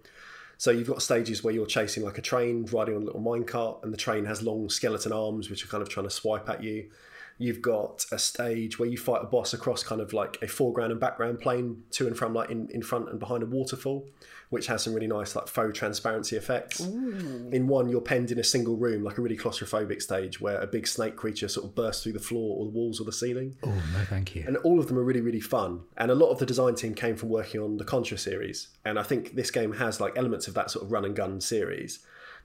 So 0.56 0.70
you've 0.70 0.88
got 0.88 1.02
stages 1.02 1.44
where 1.44 1.52
you're 1.52 1.66
chasing 1.66 2.04
like 2.04 2.16
a 2.16 2.22
train, 2.22 2.66
riding 2.72 2.96
on 2.96 3.02
a 3.02 3.04
little 3.04 3.20
minecart, 3.20 3.82
and 3.82 3.92
the 3.92 3.98
train 3.98 4.24
has 4.24 4.42
long 4.42 4.70
skeleton 4.70 5.12
arms 5.12 5.50
which 5.50 5.64
are 5.64 5.68
kind 5.68 5.82
of 5.82 5.88
trying 5.88 6.06
to 6.06 6.10
swipe 6.10 6.48
at 6.48 6.62
you. 6.62 6.90
You've 7.36 7.62
got 7.62 8.04
a 8.12 8.18
stage 8.18 8.78
where 8.78 8.88
you 8.88 8.96
fight 8.96 9.22
a 9.22 9.26
boss 9.26 9.54
across 9.54 9.82
kind 9.82 10.00
of 10.00 10.12
like 10.12 10.38
a 10.40 10.46
foreground 10.46 10.92
and 10.92 11.00
background 11.00 11.40
plane 11.40 11.82
to 11.92 12.06
and 12.06 12.16
from 12.16 12.32
like 12.32 12.50
in, 12.50 12.68
in 12.70 12.80
front 12.82 13.08
and 13.10 13.18
behind 13.18 13.42
a 13.42 13.46
waterfall, 13.46 14.06
which 14.50 14.68
has 14.68 14.82
some 14.84 14.94
really 14.94 15.08
nice 15.08 15.34
like 15.34 15.48
faux 15.48 15.76
transparency 15.76 16.36
effects. 16.36 16.78
In 16.78 17.66
one, 17.66 17.88
you're 17.88 18.00
penned 18.00 18.30
in 18.30 18.38
a 18.38 18.44
single 18.44 18.76
room, 18.76 19.02
like 19.02 19.18
a 19.18 19.20
really 19.20 19.36
claustrophobic 19.36 20.00
stage 20.00 20.40
where 20.40 20.60
a 20.60 20.66
big 20.66 20.86
snake 20.86 21.16
creature 21.16 21.48
sort 21.48 21.66
of 21.66 21.74
bursts 21.74 22.04
through 22.04 22.12
the 22.12 22.20
floor 22.20 22.58
or 22.58 22.66
the 22.66 22.70
walls 22.70 23.00
or 23.00 23.04
the 23.04 23.12
ceiling. 23.12 23.56
Oh, 23.64 23.68
no, 23.68 24.04
thank 24.08 24.36
you. 24.36 24.44
And 24.46 24.56
all 24.58 24.78
of 24.78 24.86
them 24.86 24.96
are 24.96 25.04
really, 25.04 25.20
really 25.20 25.40
fun. 25.40 25.80
And 25.96 26.12
a 26.12 26.14
lot 26.14 26.30
of 26.30 26.38
the 26.38 26.46
design 26.46 26.76
team 26.76 26.94
came 26.94 27.16
from 27.16 27.30
working 27.30 27.60
on 27.60 27.78
the 27.78 27.84
Contra 27.84 28.16
series. 28.16 28.68
And 28.84 28.96
I 28.96 29.02
think 29.02 29.34
this 29.34 29.50
game 29.50 29.72
has 29.74 30.00
like 30.00 30.16
elements 30.16 30.46
of 30.46 30.54
that 30.54 30.70
sort 30.70 30.84
of 30.84 30.92
run 30.92 31.04
and 31.04 31.16
gun 31.16 31.40
series. 31.40 31.98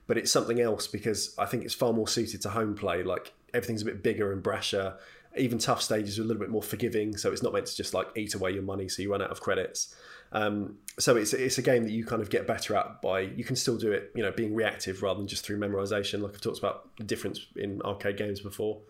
But 0.08 0.18
it's 0.18 0.32
something 0.32 0.58
else 0.60 0.88
because 0.88 1.32
I 1.38 1.46
think 1.46 1.64
it's 1.64 1.74
far 1.74 1.92
more 1.92 2.08
suited 2.08 2.42
to 2.42 2.48
home 2.48 2.74
play. 2.74 3.04
Like 3.04 3.32
everything's 3.54 3.82
a 3.82 3.86
bit 3.86 4.02
bigger 4.02 4.32
and 4.32 4.42
brasher. 4.42 4.96
Even 5.36 5.58
tough 5.58 5.80
stages 5.80 6.18
are 6.18 6.22
a 6.22 6.24
little 6.24 6.40
bit 6.40 6.50
more 6.50 6.62
forgiving, 6.62 7.16
so 7.16 7.30
it's 7.30 7.42
not 7.42 7.52
meant 7.52 7.66
to 7.66 7.76
just 7.76 7.94
like 7.94 8.08
eat 8.16 8.34
away 8.34 8.50
your 8.52 8.62
money 8.62 8.88
so 8.88 9.02
you 9.02 9.10
run 9.12 9.22
out 9.22 9.30
of 9.30 9.40
credits. 9.40 9.94
Um, 10.32 10.78
so 10.98 11.16
it's 11.16 11.32
it's 11.32 11.58
a 11.58 11.62
game 11.62 11.84
that 11.84 11.90
you 11.90 12.04
kind 12.04 12.22
of 12.22 12.30
get 12.30 12.46
better 12.46 12.76
at 12.76 13.02
by 13.02 13.20
you 13.20 13.44
can 13.44 13.56
still 13.56 13.76
do 13.76 13.92
it, 13.92 14.12
you 14.14 14.22
know, 14.22 14.30
being 14.30 14.54
reactive 14.54 15.02
rather 15.02 15.18
than 15.18 15.26
just 15.26 15.44
through 15.44 15.58
memorization. 15.58 16.20
Like 16.20 16.34
I've 16.34 16.40
talked 16.40 16.58
about 16.58 16.88
the 16.96 17.04
difference 17.04 17.46
in 17.56 17.80
arcade 17.82 18.16
games 18.16 18.40
before. 18.40 18.80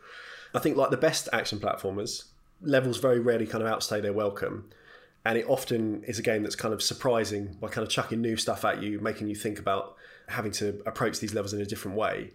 I 0.55 0.59
think 0.59 0.77
like 0.77 0.91
the 0.91 0.97
best 0.97 1.29
action 1.33 1.59
platformers, 1.59 2.25
levels 2.61 2.99
very 2.99 3.21
rarely 3.21 3.47
kind 3.47 3.63
of 3.63 3.71
outstay 3.71 4.01
their 4.01 4.13
welcome. 4.13 4.71
And 5.25 5.37
it 5.37 5.47
often 5.49 6.03
is 6.05 6.19
a 6.19 6.23
game 6.23 6.43
that's 6.43 6.57
kind 6.57 6.73
of 6.73 6.83
surprising 6.83 7.57
by 7.61 7.69
kind 7.69 7.87
of 7.87 7.93
chucking 7.93 8.21
new 8.21 8.37
stuff 8.37 8.65
at 8.65 8.83
you, 8.83 9.01
making 9.01 9.29
you 9.29 9.35
think 9.35 9.59
about 9.59 9.97
having 10.29 10.53
to 10.53 10.81
approach 10.87 11.21
these 11.21 11.35
levels 11.35 11.53
in 11.53 11.61
a 11.61 11.67
different 11.67 11.97
way. 11.97 12.33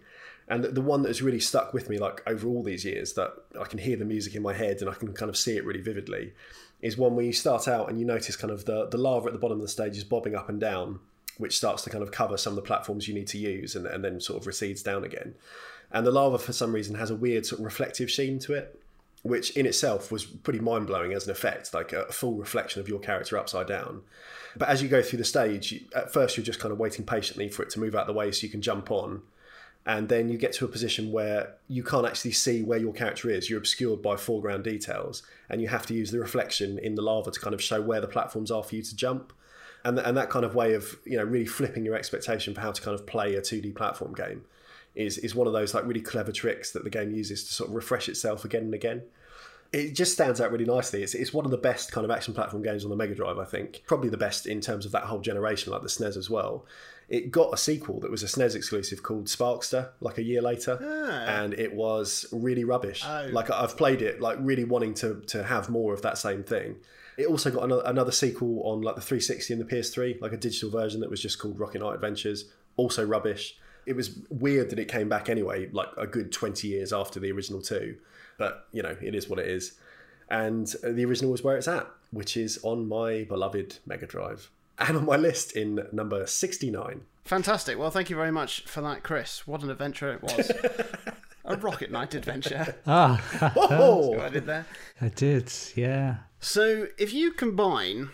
And 0.48 0.62
the 0.62 0.82
one 0.82 1.02
that 1.02 1.08
has 1.08 1.22
really 1.22 1.40
stuck 1.40 1.74
with 1.74 1.88
me, 1.88 1.98
like 1.98 2.22
over 2.26 2.46
all 2.46 2.62
these 2.62 2.84
years, 2.84 3.14
that 3.14 3.32
I 3.60 3.64
can 3.64 3.80
hear 3.80 3.96
the 3.96 4.04
music 4.04 4.36
in 4.36 4.42
my 4.42 4.54
head 4.54 4.80
and 4.80 4.88
I 4.88 4.94
can 4.94 5.12
kind 5.12 5.28
of 5.28 5.36
see 5.36 5.56
it 5.56 5.64
really 5.64 5.80
vividly, 5.80 6.34
is 6.80 6.96
one 6.96 7.16
where 7.16 7.24
you 7.24 7.32
start 7.32 7.66
out 7.66 7.88
and 7.88 7.98
you 7.98 8.04
notice 8.04 8.36
kind 8.36 8.52
of 8.52 8.64
the, 8.64 8.86
the 8.86 8.98
lava 8.98 9.26
at 9.26 9.32
the 9.32 9.38
bottom 9.40 9.58
of 9.58 9.62
the 9.62 9.68
stage 9.68 9.96
is 9.96 10.04
bobbing 10.04 10.36
up 10.36 10.48
and 10.48 10.60
down, 10.60 11.00
which 11.38 11.56
starts 11.56 11.82
to 11.82 11.90
kind 11.90 12.04
of 12.04 12.12
cover 12.12 12.36
some 12.36 12.52
of 12.52 12.56
the 12.56 12.62
platforms 12.62 13.08
you 13.08 13.14
need 13.14 13.26
to 13.28 13.38
use 13.38 13.74
and, 13.74 13.86
and 13.86 14.04
then 14.04 14.20
sort 14.20 14.40
of 14.40 14.46
recedes 14.46 14.84
down 14.84 15.02
again. 15.02 15.34
And 15.90 16.06
the 16.06 16.12
lava, 16.12 16.38
for 16.38 16.52
some 16.52 16.72
reason, 16.72 16.94
has 16.94 17.10
a 17.10 17.16
weird 17.16 17.44
sort 17.46 17.58
of 17.60 17.64
reflective 17.64 18.10
sheen 18.10 18.38
to 18.40 18.54
it, 18.54 18.80
which 19.26 19.50
in 19.56 19.66
itself 19.66 20.12
was 20.12 20.24
pretty 20.24 20.60
mind 20.60 20.86
blowing 20.86 21.12
as 21.12 21.24
an 21.24 21.30
effect, 21.30 21.72
like 21.74 21.92
a 21.92 22.12
full 22.12 22.34
reflection 22.34 22.80
of 22.80 22.88
your 22.88 22.98
character 22.98 23.36
upside 23.36 23.66
down. 23.66 24.02
But 24.56 24.68
as 24.68 24.82
you 24.82 24.88
go 24.88 25.02
through 25.02 25.18
the 25.18 25.24
stage, 25.24 25.72
you, 25.72 25.80
at 25.94 26.12
first 26.12 26.36
you're 26.36 26.44
just 26.44 26.60
kind 26.60 26.72
of 26.72 26.78
waiting 26.78 27.04
patiently 27.04 27.48
for 27.48 27.62
it 27.62 27.70
to 27.70 27.80
move 27.80 27.94
out 27.94 28.02
of 28.02 28.06
the 28.06 28.12
way 28.12 28.32
so 28.32 28.44
you 28.44 28.50
can 28.50 28.62
jump 28.62 28.90
on 28.90 29.22
and 29.86 30.08
then 30.08 30.28
you 30.28 30.36
get 30.36 30.52
to 30.54 30.64
a 30.64 30.68
position 30.68 31.12
where 31.12 31.54
you 31.68 31.84
can't 31.84 32.06
actually 32.06 32.32
see 32.32 32.62
where 32.64 32.78
your 32.78 32.92
character 32.92 33.30
is. 33.30 33.48
You're 33.48 33.60
obscured 33.60 34.02
by 34.02 34.16
foreground 34.16 34.64
details, 34.64 35.22
and 35.48 35.62
you 35.62 35.68
have 35.68 35.86
to 35.86 35.94
use 35.94 36.10
the 36.10 36.18
reflection 36.18 36.78
in 36.80 36.96
the 36.96 37.02
lava 37.02 37.30
to 37.30 37.40
kind 37.40 37.54
of 37.54 37.62
show 37.62 37.80
where 37.80 38.00
the 38.00 38.08
platforms 38.08 38.50
are 38.50 38.64
for 38.64 38.74
you 38.74 38.82
to 38.82 38.96
jump. 38.96 39.32
And, 39.84 40.00
and 40.00 40.16
that 40.16 40.28
kind 40.28 40.44
of 40.44 40.56
way 40.56 40.74
of 40.74 40.96
you 41.04 41.16
know 41.16 41.22
really 41.22 41.46
flipping 41.46 41.84
your 41.84 41.94
expectation 41.94 42.52
for 42.52 42.60
how 42.60 42.72
to 42.72 42.82
kind 42.82 42.96
of 42.96 43.06
play 43.06 43.36
a 43.36 43.40
2D 43.40 43.76
platform 43.76 44.12
game 44.12 44.44
is 44.96 45.18
is 45.18 45.34
one 45.34 45.46
of 45.46 45.52
those 45.52 45.74
like 45.74 45.84
really 45.84 46.00
clever 46.00 46.32
tricks 46.32 46.72
that 46.72 46.84
the 46.84 46.90
game 46.90 47.12
uses 47.12 47.44
to 47.44 47.54
sort 47.54 47.70
of 47.70 47.76
refresh 47.76 48.08
itself 48.08 48.44
again 48.44 48.62
and 48.62 48.74
again. 48.74 49.02
It 49.72 49.94
just 49.94 50.12
stands 50.12 50.40
out 50.40 50.52
really 50.52 50.64
nicely. 50.64 51.02
It's, 51.02 51.12
it's 51.12 51.34
one 51.34 51.44
of 51.44 51.50
the 51.50 51.58
best 51.58 51.90
kind 51.90 52.04
of 52.04 52.10
action 52.10 52.32
platform 52.32 52.62
games 52.62 52.84
on 52.84 52.90
the 52.90 52.96
Mega 52.96 53.16
Drive, 53.16 53.36
I 53.36 53.44
think. 53.44 53.82
Probably 53.86 54.08
the 54.08 54.16
best 54.16 54.46
in 54.46 54.60
terms 54.60 54.86
of 54.86 54.92
that 54.92 55.02
whole 55.02 55.18
generation, 55.20 55.72
like 55.72 55.82
the 55.82 55.88
SNES 55.88 56.16
as 56.16 56.30
well 56.30 56.64
it 57.08 57.30
got 57.30 57.54
a 57.54 57.56
sequel 57.56 58.00
that 58.00 58.10
was 58.10 58.22
a 58.22 58.26
SNES 58.26 58.56
exclusive 58.56 59.02
called 59.02 59.26
Sparkster, 59.26 59.90
like 60.00 60.18
a 60.18 60.22
year 60.22 60.42
later, 60.42 60.78
ah. 60.80 61.42
and 61.42 61.54
it 61.54 61.72
was 61.72 62.26
really 62.32 62.64
rubbish. 62.64 63.02
Oh. 63.06 63.28
Like 63.30 63.50
I've 63.50 63.76
played 63.76 64.02
it, 64.02 64.20
like 64.20 64.38
really 64.40 64.64
wanting 64.64 64.94
to 64.94 65.20
to 65.28 65.44
have 65.44 65.68
more 65.68 65.94
of 65.94 66.02
that 66.02 66.18
same 66.18 66.42
thing. 66.42 66.76
It 67.16 67.26
also 67.28 67.50
got 67.50 67.64
another, 67.64 67.82
another 67.86 68.12
sequel 68.12 68.60
on 68.64 68.82
like 68.82 68.96
the 68.96 69.00
360 69.00 69.54
and 69.54 69.62
the 69.62 69.66
PS3, 69.66 70.20
like 70.20 70.32
a 70.32 70.36
digital 70.36 70.70
version 70.70 71.00
that 71.00 71.08
was 71.08 71.20
just 71.20 71.38
called 71.38 71.58
Rocket 71.58 71.80
Knight 71.80 71.94
Adventures, 71.94 72.46
also 72.76 73.06
rubbish. 73.06 73.56
It 73.86 73.94
was 73.94 74.18
weird 74.28 74.70
that 74.70 74.78
it 74.78 74.88
came 74.88 75.08
back 75.08 75.28
anyway, 75.28 75.68
like 75.72 75.88
a 75.96 76.06
good 76.06 76.32
20 76.32 76.66
years 76.68 76.92
after 76.92 77.20
the 77.20 77.30
original 77.32 77.62
two, 77.62 77.96
but 78.38 78.66
you 78.72 78.82
know 78.82 78.96
it 79.00 79.14
is 79.14 79.28
what 79.28 79.38
it 79.38 79.46
is. 79.48 79.78
And 80.28 80.66
the 80.82 81.04
original 81.04 81.30
was 81.30 81.44
where 81.44 81.56
it's 81.56 81.68
at, 81.68 81.86
which 82.10 82.36
is 82.36 82.58
on 82.62 82.88
my 82.88 83.24
beloved 83.24 83.78
Mega 83.86 84.06
Drive 84.06 84.50
and 84.78 84.96
on 84.96 85.04
my 85.06 85.16
list 85.16 85.52
in 85.52 85.86
number 85.92 86.26
69. 86.26 87.02
Fantastic. 87.24 87.78
Well, 87.78 87.90
thank 87.90 88.10
you 88.10 88.16
very 88.16 88.30
much 88.32 88.62
for 88.62 88.80
that, 88.82 89.02
Chris. 89.02 89.46
What 89.46 89.62
an 89.62 89.70
adventure 89.70 90.12
it 90.12 90.22
was. 90.22 90.50
a 91.44 91.56
Rocket 91.56 91.90
Knight 91.90 92.14
adventure. 92.14 92.76
Ah, 92.86 93.52
Oh, 93.56 94.18
I 94.20 94.28
did 94.28 94.46
there. 94.46 94.66
I 95.00 95.08
did, 95.08 95.52
yeah. 95.74 96.16
So, 96.40 96.88
if 96.98 97.12
you 97.12 97.32
combine 97.32 98.10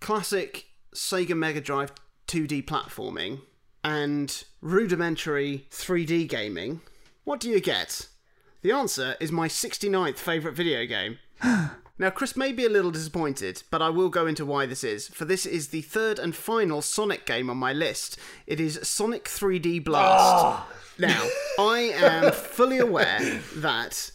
classic 0.00 0.66
Sega 0.94 1.36
Mega 1.36 1.60
Drive 1.60 1.92
2D 2.28 2.64
platforming 2.64 3.40
and 3.84 4.44
rudimentary 4.66 5.64
3D 5.70 6.28
gaming, 6.28 6.80
what 7.22 7.38
do 7.38 7.48
you 7.48 7.60
get? 7.60 8.08
The 8.62 8.72
answer 8.72 9.14
is 9.20 9.30
my 9.30 9.46
69th 9.46 10.18
favourite 10.18 10.56
video 10.56 10.84
game. 10.86 11.18
now, 11.98 12.10
Chris 12.10 12.36
may 12.36 12.50
be 12.50 12.66
a 12.66 12.70
little 12.70 12.90
disappointed, 12.90 13.62
but 13.70 13.80
I 13.80 13.90
will 13.90 14.08
go 14.08 14.26
into 14.26 14.44
why 14.44 14.66
this 14.66 14.82
is, 14.82 15.06
for 15.06 15.24
this 15.24 15.46
is 15.46 15.68
the 15.68 15.82
third 15.82 16.18
and 16.18 16.34
final 16.34 16.82
Sonic 16.82 17.24
game 17.26 17.48
on 17.48 17.56
my 17.56 17.72
list. 17.72 18.18
It 18.46 18.58
is 18.58 18.80
Sonic 18.82 19.26
3D 19.26 19.84
Blast. 19.84 20.44
Ah! 20.44 20.68
Now, 20.98 21.28
I 21.60 21.92
am 21.94 22.32
fully 22.32 22.78
aware 22.78 23.40
that 23.56 24.10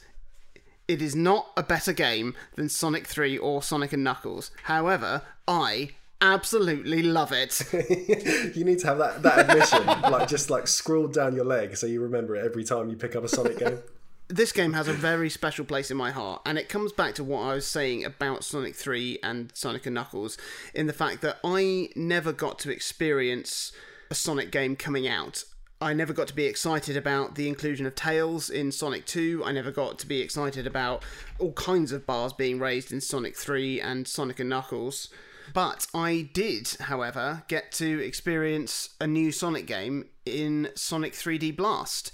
It 0.87 1.01
is 1.01 1.15
not 1.15 1.47
a 1.55 1.63
better 1.63 1.93
game 1.93 2.35
than 2.55 2.67
Sonic 2.67 3.07
3 3.07 3.37
or 3.37 3.63
Sonic 3.63 3.93
and 3.93 4.03
Knuckles. 4.03 4.51
However, 4.63 5.21
I 5.47 5.91
absolutely 6.21 7.01
love 7.03 7.31
it. 7.31 7.62
you 8.55 8.63
need 8.63 8.79
to 8.79 8.88
have 8.88 8.97
that, 8.99 9.23
that 9.23 9.49
admission, 9.49 9.86
like 10.12 10.27
just 10.27 10.49
like 10.49 10.67
scrawled 10.67 11.13
down 11.13 11.36
your 11.36 11.45
leg 11.45 11.75
so 11.75 11.88
you 11.88 12.01
remember 12.01 12.36
it 12.36 12.45
every 12.45 12.63
time 12.63 12.89
you 12.89 12.95
pick 12.95 13.15
up 13.15 13.23
a 13.23 13.27
Sonic 13.27 13.60
game. 13.60 13.79
this 14.27 14.51
game 14.51 14.73
has 14.73 14.88
a 14.88 14.93
very 14.93 15.29
special 15.29 15.65
place 15.65 15.91
in 15.91 15.97
my 15.97 16.12
heart, 16.12 16.41
and 16.45 16.57
it 16.57 16.69
comes 16.69 16.91
back 16.91 17.15
to 17.15 17.23
what 17.23 17.41
I 17.41 17.55
was 17.55 17.67
saying 17.67 18.05
about 18.05 18.43
Sonic 18.43 18.75
3 18.75 19.19
and 19.23 19.51
Sonic 19.53 19.86
and 19.86 19.95
Knuckles 19.95 20.38
in 20.73 20.88
the 20.88 20.93
fact 20.93 21.21
that 21.21 21.39
I 21.43 21.89
never 21.95 22.31
got 22.31 22.60
to 22.60 22.71
experience 22.71 23.71
a 24.10 24.15
Sonic 24.15 24.51
game 24.51 24.75
coming 24.75 25.07
out. 25.07 25.43
I 25.84 25.93
never 25.93 26.13
got 26.13 26.27
to 26.27 26.36
be 26.36 26.45
excited 26.45 26.95
about 26.95 27.34
the 27.34 27.47
inclusion 27.47 27.88
of 27.88 27.95
Tails 27.95 28.51
in 28.51 28.71
Sonic 28.71 29.07
2. 29.07 29.41
I 29.43 29.51
never 29.51 29.71
got 29.71 29.97
to 29.99 30.05
be 30.05 30.21
excited 30.21 30.67
about 30.67 31.03
all 31.39 31.53
kinds 31.53 31.91
of 31.91 32.05
bars 32.05 32.34
being 32.34 32.60
raised 32.60 32.91
in 32.91 33.01
Sonic 33.01 33.36
3 33.36 33.81
and 33.81 34.07
Sonic 34.07 34.39
and 34.39 34.49
Knuckles. 34.49 35.10
But 35.53 35.87
I 35.93 36.29
did, 36.33 36.69
however, 36.79 37.43
get 37.47 37.71
to 37.73 37.99
experience 38.03 38.89
a 38.99 39.07
new 39.07 39.31
Sonic 39.31 39.65
game 39.65 40.05
in 40.25 40.69
Sonic 40.75 41.13
3D 41.13 41.55
Blast. 41.55 42.11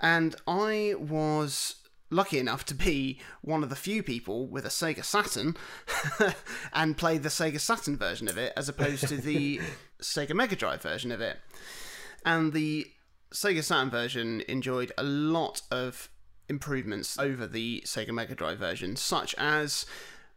And 0.00 0.36
I 0.46 0.94
was 0.98 1.76
lucky 2.10 2.38
enough 2.38 2.64
to 2.64 2.74
be 2.74 3.20
one 3.42 3.62
of 3.62 3.70
the 3.70 3.76
few 3.76 4.02
people 4.02 4.46
with 4.46 4.64
a 4.64 4.70
Sega 4.70 5.04
Saturn 5.04 5.56
and 6.72 6.96
play 6.96 7.18
the 7.18 7.28
Sega 7.28 7.60
Saturn 7.60 7.96
version 7.96 8.28
of 8.28 8.38
it 8.38 8.52
as 8.56 8.68
opposed 8.68 9.08
to 9.08 9.16
the 9.16 9.60
Sega 10.02 10.34
Mega 10.34 10.56
Drive 10.56 10.82
version 10.82 11.12
of 11.12 11.20
it. 11.20 11.38
And 12.24 12.52
the 12.52 12.86
Sega 13.32 13.62
Saturn 13.62 13.90
version 13.90 14.42
enjoyed 14.48 14.92
a 14.96 15.02
lot 15.02 15.62
of 15.70 16.08
improvements 16.48 17.18
over 17.18 17.46
the 17.46 17.82
Sega 17.84 18.10
Mega 18.10 18.34
Drive 18.34 18.58
version, 18.58 18.96
such 18.96 19.34
as 19.36 19.84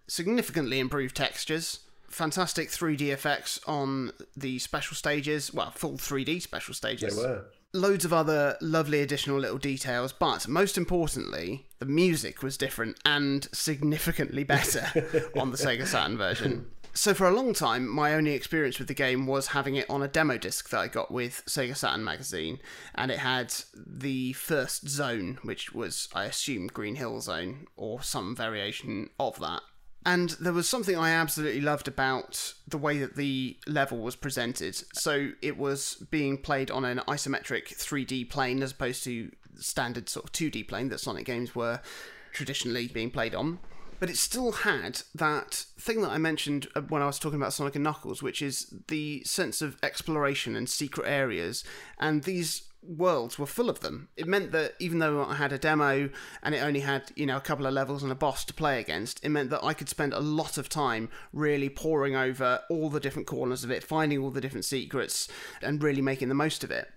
significantly 0.08 0.80
improved 0.80 1.16
textures, 1.16 1.80
fantastic 2.12 2.70
3D 2.70 3.10
effects 3.12 3.60
on 3.66 4.12
the 4.36 4.60
special 4.60 4.96
stages, 4.96 5.54
well, 5.54 5.72
full 5.72 5.94
3D 5.94 6.42
special 6.42 6.74
stages. 6.74 7.16
They 7.16 7.22
were. 7.22 7.46
Loads 7.74 8.04
of 8.04 8.12
other 8.12 8.58
lovely 8.60 9.00
additional 9.02 9.40
little 9.40 9.58
details, 9.58 10.12
but 10.12 10.48
most 10.48 10.78
importantly, 10.78 11.68
the 11.80 11.86
music 11.86 12.44
was 12.44 12.58
different 12.58 12.98
and 13.06 13.48
significantly 13.54 14.44
better 14.44 14.82
on 15.40 15.52
the 15.52 15.58
Sega 15.58 15.88
Saturn 15.88 16.18
version. 16.18 16.68
So 16.94 17.14
for 17.14 17.26
a 17.26 17.32
long 17.32 17.54
time, 17.54 17.88
my 17.88 18.14
only 18.14 18.34
experience 18.34 18.78
with 18.78 18.90
the 18.90 18.94
game 18.94 19.26
was 19.26 19.48
having 19.48 19.76
it 19.76 19.90
on 19.90 20.04
a 20.04 20.10
demo 20.10 20.38
disc 20.38 20.70
that 20.70 20.80
I 20.80 20.88
got 20.88 21.10
with 21.10 21.44
Sega 21.48 21.76
Saturn 21.76 22.04
magazine, 22.04 22.60
and 22.94 23.10
it 23.10 23.20
had 23.20 23.54
the 23.74 24.34
first 24.34 24.90
zone, 24.90 25.40
which 25.44 25.74
was, 25.74 26.10
I 26.14 26.26
assume, 26.26 26.68
Green 26.68 26.96
Hill 26.96 27.22
Zone 27.22 27.68
or 27.78 28.04
some 28.04 28.36
variation 28.36 29.10
of 29.18 29.40
that. 29.40 29.62
And 30.06 30.32
there 30.32 30.54
was 30.54 30.68
something 30.68 30.98
I 30.98 31.12
absolutely 31.12 31.62
loved 31.62 31.88
about 31.88 32.54
the 32.68 32.78
way 32.78 32.98
that 33.00 33.16
the 33.16 33.58
level 33.68 34.00
was 34.00 34.16
presented. 34.16 34.76
So 34.94 35.32
it 35.42 35.58
was 35.58 36.04
being 36.10 36.38
played 36.38 36.72
on 36.72 36.86
an 36.86 37.00
isometric 37.08 37.76
3D 37.78 38.30
plane 38.30 38.64
as 38.64 38.72
opposed 38.72 39.04
to 39.04 39.32
standard 39.60 40.10
sort 40.10 40.26
of 40.26 40.32
2D 40.32 40.68
plane 40.68 40.90
that 40.90 41.00
Sonic 41.00 41.26
games 41.26 41.54
were 41.54 41.82
traditionally 42.34 42.88
being 42.88 43.12
played 43.12 43.36
on 43.36 43.60
but 44.02 44.10
it 44.10 44.18
still 44.18 44.52
had 44.52 45.04
that 45.14 45.66
thing 45.78 46.02
that 46.02 46.10
I 46.10 46.18
mentioned 46.18 46.68
uh, 46.76 46.82
when 46.82 47.04
I 47.04 47.06
was 47.06 47.20
talking 47.20 47.40
about 47.40 47.54
Sonic 47.54 47.76
and 47.76 47.84
Knuckles, 47.84 48.24
which 48.24 48.42
is 48.42 48.74
the 48.88 49.24
sense 49.26 49.62
of 49.62 49.78
exploration 49.84 50.56
and 50.56 50.68
secret 50.68 51.08
areas. 51.08 51.64
And 52.00 52.24
these 52.24 52.64
worlds 52.84 53.38
were 53.38 53.46
full 53.46 53.70
of 53.70 53.82
them. 53.82 54.10
It 54.18 54.28
meant 54.28 54.52
that 54.52 54.74
even 54.80 55.00
though 55.00 55.24
I 55.24 55.36
had 55.36 55.54
a 55.54 55.58
demo 55.58 56.10
and 56.42 56.56
it 56.56 56.60
only 56.60 56.82
had, 56.82 57.12
you 57.16 57.26
know, 57.26 57.38
a 57.38 57.42
couple 57.42 57.66
of 57.66 57.74
levels 57.74 58.04
and 58.04 58.12
a 58.12 58.16
boss 58.16 58.44
to 58.46 58.54
play 58.54 58.80
against, 58.80 59.24
it 59.24 59.30
meant 59.30 59.50
that 59.52 59.64
I 59.64 59.74
could 59.74 59.90
spend 59.90 60.14
a 60.14 60.20
lot 60.20 60.58
of 60.58 60.70
time 60.70 61.10
really 61.34 61.70
poring 61.70 62.16
over 62.16 62.62
all 62.70 62.90
the 62.90 63.00
different 63.00 63.28
corners 63.28 63.64
of 63.64 63.72
it, 63.72 63.84
finding 63.84 64.20
all 64.20 64.32
the 64.32 64.42
different 64.42 64.66
secrets, 64.66 65.28
and 65.62 65.84
really 65.84 66.02
making 66.02 66.30
the 66.30 66.36
most 66.36 66.64
of 66.64 66.72
it. 66.72 66.90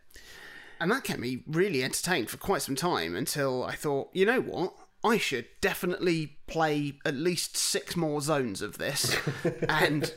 And 0.81 0.91
that 0.91 1.05
kept 1.05 1.21
me 1.21 1.45
really 1.47 1.83
entertained 1.83 2.31
for 2.31 2.37
quite 2.37 2.63
some 2.63 2.77
time 2.77 3.15
until 3.15 3.65
I 3.65 3.75
thought, 3.75 4.11
you 4.13 4.27
know 4.27 4.41
what? 4.41 4.75
I 5.05 5.19
should 5.19 5.47
definitely 5.61 6.39
play 6.47 6.95
at 7.05 7.15
least 7.15 7.59
six 7.59 7.95
more 7.95 8.23
zones 8.23 8.63
of 8.63 8.79
this 8.79 9.15
and 9.69 10.13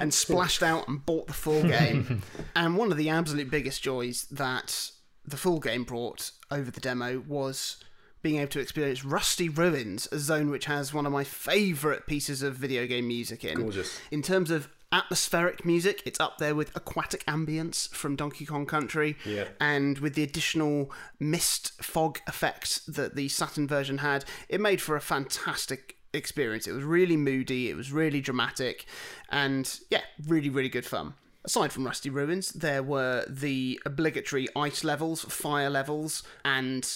and 0.00 0.12
splashed 0.12 0.64
out 0.64 0.88
and 0.88 1.06
bought 1.06 1.28
the 1.28 1.32
full 1.32 1.62
game. 1.62 2.22
and 2.56 2.76
one 2.76 2.90
of 2.90 2.98
the 2.98 3.08
absolute 3.08 3.50
biggest 3.50 3.82
joys 3.82 4.24
that 4.32 4.90
the 5.26 5.36
full 5.36 5.60
game 5.60 5.84
brought 5.84 6.30
over 6.50 6.70
the 6.70 6.80
demo 6.80 7.20
was 7.26 7.76
being 8.22 8.38
able 8.38 8.50
to 8.50 8.60
experience 8.60 9.04
Rusty 9.04 9.48
Ruins, 9.48 10.08
a 10.12 10.18
zone 10.18 10.50
which 10.50 10.66
has 10.66 10.94
one 10.94 11.06
of 11.06 11.12
my 11.12 11.24
favourite 11.24 12.06
pieces 12.06 12.42
of 12.42 12.54
video 12.54 12.86
game 12.86 13.08
music 13.08 13.44
in. 13.44 13.58
Gorgeous. 13.58 13.98
In 14.10 14.22
terms 14.22 14.50
of 14.50 14.68
atmospheric 14.92 15.64
music. 15.64 16.02
It's 16.04 16.20
up 16.20 16.36
there 16.38 16.54
with 16.54 16.74
aquatic 16.76 17.24
ambience 17.24 17.88
from 17.94 18.14
Donkey 18.14 18.44
Kong 18.44 18.66
Country, 18.66 19.16
Yeah. 19.24 19.48
and 19.58 19.98
with 19.98 20.14
the 20.14 20.22
additional 20.22 20.92
mist 21.18 21.72
fog 21.82 22.20
effects 22.28 22.80
that 22.86 23.16
the 23.16 23.28
Saturn 23.28 23.66
version 23.66 23.98
had, 23.98 24.24
it 24.50 24.60
made 24.60 24.82
for 24.82 24.94
a 24.94 25.00
fantastic 25.00 25.96
experience. 26.12 26.66
It 26.66 26.72
was 26.72 26.84
really 26.84 27.16
moody, 27.16 27.70
it 27.70 27.74
was 27.74 27.90
really 27.90 28.20
dramatic, 28.20 28.84
and 29.30 29.80
yeah, 29.90 30.02
really, 30.26 30.50
really 30.50 30.68
good 30.68 30.84
fun. 30.84 31.14
Aside 31.44 31.72
from 31.72 31.84
Rusty 31.84 32.08
Ruins, 32.08 32.50
there 32.50 32.82
were 32.82 33.24
the 33.28 33.80
obligatory 33.84 34.48
ice 34.54 34.84
levels, 34.84 35.22
fire 35.22 35.70
levels, 35.70 36.22
and 36.44 36.88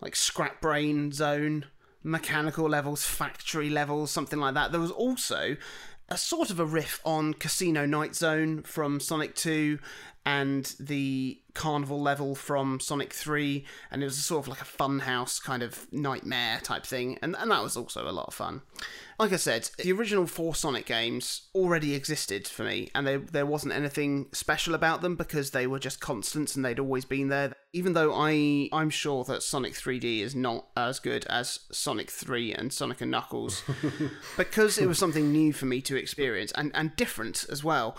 like 0.00 0.14
scrap 0.14 0.60
brain 0.60 1.10
zone, 1.10 1.66
mechanical 2.04 2.68
levels, 2.68 3.04
factory 3.04 3.68
levels, 3.68 4.10
something 4.10 4.38
like 4.38 4.54
that. 4.54 4.70
There 4.70 4.80
was 4.80 4.92
also 4.92 5.56
a 6.08 6.16
sort 6.16 6.50
of 6.50 6.60
a 6.60 6.64
riff 6.64 7.00
on 7.04 7.34
Casino 7.34 7.84
Night 7.86 8.14
Zone 8.14 8.62
from 8.62 9.00
Sonic 9.00 9.34
2 9.34 9.78
and 10.28 10.74
the 10.78 11.40
carnival 11.54 12.00
level 12.00 12.34
from 12.34 12.78
Sonic 12.80 13.14
3 13.14 13.64
and 13.90 14.02
it 14.02 14.04
was 14.04 14.22
sort 14.22 14.44
of 14.44 14.48
like 14.48 14.60
a 14.60 14.64
funhouse 14.64 15.42
kind 15.42 15.62
of 15.62 15.90
nightmare 15.90 16.60
type 16.62 16.84
thing 16.84 17.18
and, 17.22 17.34
and 17.38 17.50
that 17.50 17.62
was 17.62 17.78
also 17.78 18.06
a 18.08 18.12
lot 18.12 18.28
of 18.28 18.34
fun. 18.34 18.60
Like 19.18 19.32
I 19.32 19.36
said, 19.36 19.70
the 19.78 19.90
original 19.90 20.26
four 20.26 20.54
Sonic 20.54 20.84
games 20.84 21.48
already 21.54 21.94
existed 21.94 22.46
for 22.46 22.62
me 22.62 22.90
and 22.94 23.06
there 23.06 23.18
there 23.18 23.46
wasn't 23.46 23.72
anything 23.72 24.26
special 24.32 24.74
about 24.74 25.00
them 25.00 25.16
because 25.16 25.50
they 25.50 25.66
were 25.66 25.78
just 25.78 25.98
constants 25.98 26.54
and 26.54 26.64
they'd 26.64 26.78
always 26.78 27.06
been 27.06 27.28
there. 27.28 27.54
Even 27.72 27.94
though 27.94 28.12
I 28.14 28.68
I'm 28.70 28.90
sure 28.90 29.24
that 29.24 29.42
Sonic 29.42 29.72
3D 29.72 30.20
is 30.20 30.36
not 30.36 30.66
as 30.76 31.00
good 31.00 31.24
as 31.26 31.60
Sonic 31.72 32.10
3 32.10 32.52
and 32.52 32.70
Sonic 32.70 33.00
and 33.00 33.10
Knuckles 33.10 33.62
because 34.36 34.76
it 34.76 34.86
was 34.86 34.98
something 34.98 35.32
new 35.32 35.54
for 35.54 35.64
me 35.64 35.80
to 35.80 35.96
experience 35.96 36.52
and, 36.52 36.70
and 36.74 36.94
different 36.96 37.46
as 37.50 37.64
well. 37.64 37.96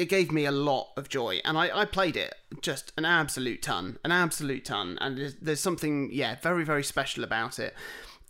It 0.00 0.08
gave 0.08 0.32
me 0.32 0.46
a 0.46 0.50
lot 0.50 0.92
of 0.96 1.10
joy, 1.10 1.40
and 1.44 1.58
I, 1.58 1.80
I 1.80 1.84
played 1.84 2.16
it 2.16 2.32
just 2.62 2.90
an 2.96 3.04
absolute 3.04 3.60
ton, 3.60 3.98
an 4.02 4.12
absolute 4.12 4.64
ton, 4.64 4.96
and 4.98 5.18
there's, 5.18 5.34
there's 5.34 5.60
something, 5.60 6.08
yeah, 6.10 6.36
very, 6.40 6.64
very 6.64 6.82
special 6.82 7.22
about 7.22 7.58
it. 7.58 7.74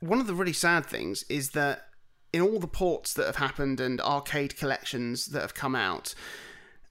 One 0.00 0.18
of 0.18 0.26
the 0.26 0.34
really 0.34 0.52
sad 0.52 0.84
things 0.84 1.24
is 1.28 1.50
that 1.50 1.86
in 2.32 2.42
all 2.42 2.58
the 2.58 2.66
ports 2.66 3.14
that 3.14 3.26
have 3.26 3.36
happened 3.36 3.78
and 3.78 4.00
arcade 4.00 4.56
collections 4.56 5.26
that 5.26 5.42
have 5.42 5.54
come 5.54 5.76
out, 5.76 6.12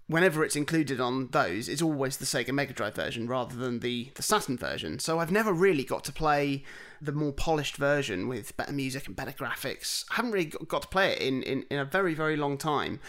whenever 0.08 0.46
it's 0.46 0.56
included 0.56 1.02
on 1.02 1.28
those, 1.32 1.68
it's 1.68 1.82
always 1.82 2.16
the 2.16 2.26
Sega 2.26 2.54
Mega 2.54 2.72
Drive 2.72 2.96
version 2.96 3.28
rather 3.28 3.58
than 3.58 3.82
the, 3.82 4.12
the 4.16 4.24
Saturn 4.24 4.58
version. 4.58 4.98
So 5.00 5.20
I've 5.20 5.32
never 5.32 5.52
really 5.52 5.84
got 5.84 6.06
to 6.06 6.14
play 6.14 6.64
the 7.02 7.12
more 7.12 7.34
polished 7.34 7.76
version 7.76 8.30
with 8.30 8.56
better 8.56 8.72
music 8.74 9.08
and 9.08 9.16
better 9.16 9.34
graphics. 9.34 10.06
I 10.10 10.16
haven't 10.16 10.32
really 10.32 10.54
got 10.68 10.84
to 10.84 10.88
play 10.88 11.12
it 11.12 11.22
in, 11.22 11.44
in, 11.44 11.66
in 11.70 11.80
a 11.80 11.86
very, 11.86 12.14
very 12.14 12.38
long 12.38 12.58
time. 12.58 13.02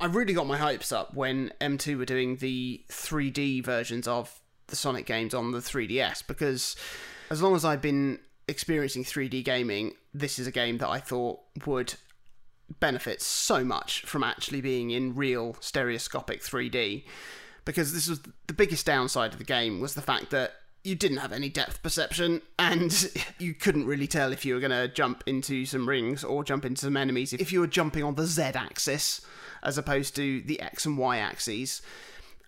I 0.00 0.06
really 0.06 0.32
got 0.32 0.46
my 0.46 0.56
hopes 0.56 0.92
up 0.92 1.14
when 1.14 1.52
M2 1.60 1.98
were 1.98 2.04
doing 2.04 2.36
the 2.36 2.84
3D 2.88 3.64
versions 3.64 4.06
of 4.06 4.40
the 4.68 4.76
Sonic 4.76 5.06
games 5.06 5.34
on 5.34 5.50
the 5.50 5.58
3DS 5.58 6.26
because 6.26 6.76
as 7.30 7.42
long 7.42 7.56
as 7.56 7.64
I've 7.64 7.82
been 7.82 8.20
experiencing 8.46 9.04
3D 9.04 9.44
gaming, 9.44 9.94
this 10.14 10.38
is 10.38 10.46
a 10.46 10.52
game 10.52 10.78
that 10.78 10.88
I 10.88 11.00
thought 11.00 11.40
would 11.66 11.94
benefit 12.80 13.22
so 13.22 13.64
much 13.64 14.02
from 14.02 14.22
actually 14.22 14.60
being 14.60 14.90
in 14.90 15.14
real 15.14 15.56
stereoscopic 15.60 16.42
3D 16.42 17.04
because 17.64 17.92
this 17.92 18.08
was 18.08 18.20
the 18.46 18.54
biggest 18.54 18.86
downside 18.86 19.32
of 19.32 19.38
the 19.38 19.44
game 19.44 19.80
was 19.80 19.94
the 19.94 20.02
fact 20.02 20.30
that 20.30 20.52
you 20.84 20.94
didn't 20.94 21.18
have 21.18 21.32
any 21.32 21.48
depth 21.48 21.82
perception 21.82 22.42
and 22.58 23.10
you 23.38 23.54
couldn't 23.54 23.86
really 23.86 24.06
tell 24.06 24.32
if 24.32 24.44
you 24.44 24.54
were 24.54 24.60
going 24.60 24.70
to 24.70 24.88
jump 24.88 25.22
into 25.26 25.66
some 25.66 25.88
rings 25.88 26.24
or 26.24 26.44
jump 26.44 26.64
into 26.64 26.82
some 26.82 26.96
enemies. 26.96 27.32
If 27.32 27.52
you 27.52 27.60
were 27.60 27.66
jumping 27.66 28.04
on 28.04 28.14
the 28.14 28.26
Z 28.26 28.42
axis 28.42 29.20
as 29.62 29.78
opposed 29.78 30.14
to 30.16 30.40
the 30.42 30.60
X 30.60 30.86
and 30.86 30.98
Y 30.98 31.18
axes. 31.18 31.82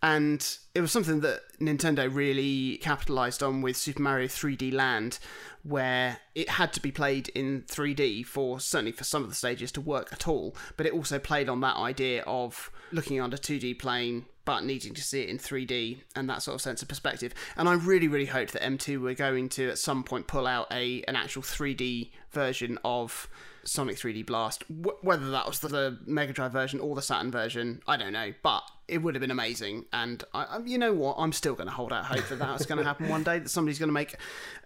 And 0.03 0.57
it 0.75 0.81
was 0.81 0.93
something 0.93 1.21
that 1.21 1.41
Nintendo 1.61 2.13
really 2.13 2.79
capitalized 2.79 3.43
on 3.43 3.61
with 3.61 3.77
Super 3.77 4.01
Mario 4.01 4.29
3D 4.29 4.73
Land, 4.73 5.19
where 5.63 6.19
it 6.35 6.49
had 6.51 6.73
to 6.73 6.81
be 6.81 6.91
played 6.91 7.29
in 7.31 7.63
3D 7.63 8.25
for 8.25 8.61
certainly 8.61 8.93
for 8.93 9.05
some 9.05 9.23
of 9.23 9.29
the 9.29 9.35
stages 9.35 9.71
to 9.73 9.81
work 9.81 10.13
at 10.13 10.27
all. 10.27 10.57
But 10.77 10.87
it 10.87 10.93
also 10.93 11.19
played 11.19 11.49
on 11.49 11.61
that 11.61 11.77
idea 11.77 12.23
of 12.23 12.71
looking 12.93 13.21
on 13.21 13.33
a 13.33 13.37
2D 13.37 13.79
plane, 13.79 14.27
but 14.45 14.65
needing 14.65 14.95
to 14.95 15.03
see 15.03 15.23
it 15.23 15.29
in 15.29 15.39
3D 15.39 15.99
and 16.17 16.29
that 16.29 16.43
sort 16.43 16.55
of 16.55 16.61
sense 16.61 16.83
of 16.83 16.89
perspective. 16.89 17.35
And 17.57 17.69
I 17.69 17.75
really, 17.75 18.09
really 18.09 18.27
hoped 18.27 18.53
that 18.53 18.63
M2 18.63 19.01
were 19.01 19.15
going 19.15 19.49
to 19.51 19.69
at 19.69 19.79
some 19.79 20.03
point 20.03 20.27
pull 20.27 20.47
out 20.47 20.67
a 20.71 21.03
an 21.07 21.17
actual 21.17 21.43
3D 21.43 22.11
version 22.31 22.79
of 22.85 23.29
Sonic 23.65 23.97
3D 23.97 24.27
Blast. 24.27 24.65
W- 24.69 24.97
whether 25.03 25.31
that 25.31 25.47
was 25.47 25.61
the, 25.61 25.69
the 25.69 25.99
Mega 26.07 26.33
Drive 26.33 26.53
version 26.53 26.81
or 26.81 26.95
the 26.95 27.03
Saturn 27.03 27.31
version, 27.31 27.83
I 27.87 27.97
don't 27.97 28.13
know, 28.13 28.33
but 28.43 28.63
it 28.89 28.99
would 28.99 29.15
have 29.15 29.21
been 29.21 29.31
amazing. 29.31 29.87
And 29.93 30.23
I, 30.35 30.45
I, 30.45 30.59
you 30.65 30.79
know 30.79 30.93
what? 30.93 31.17
I'm 31.19 31.33
still 31.33 31.55
going 31.55 31.69
to 31.69 31.73
hold 31.73 31.93
out 31.93 32.05
hope 32.07 32.29
that 32.29 32.39
that's 32.39 32.67
going 32.67 32.79
to 32.79 32.85
happen 32.85 33.09
one 33.09 33.23
day. 33.23 33.39
That 33.39 33.49
somebody's 33.49 33.79
going 33.79 33.89
to 33.89 33.95
make 33.95 34.17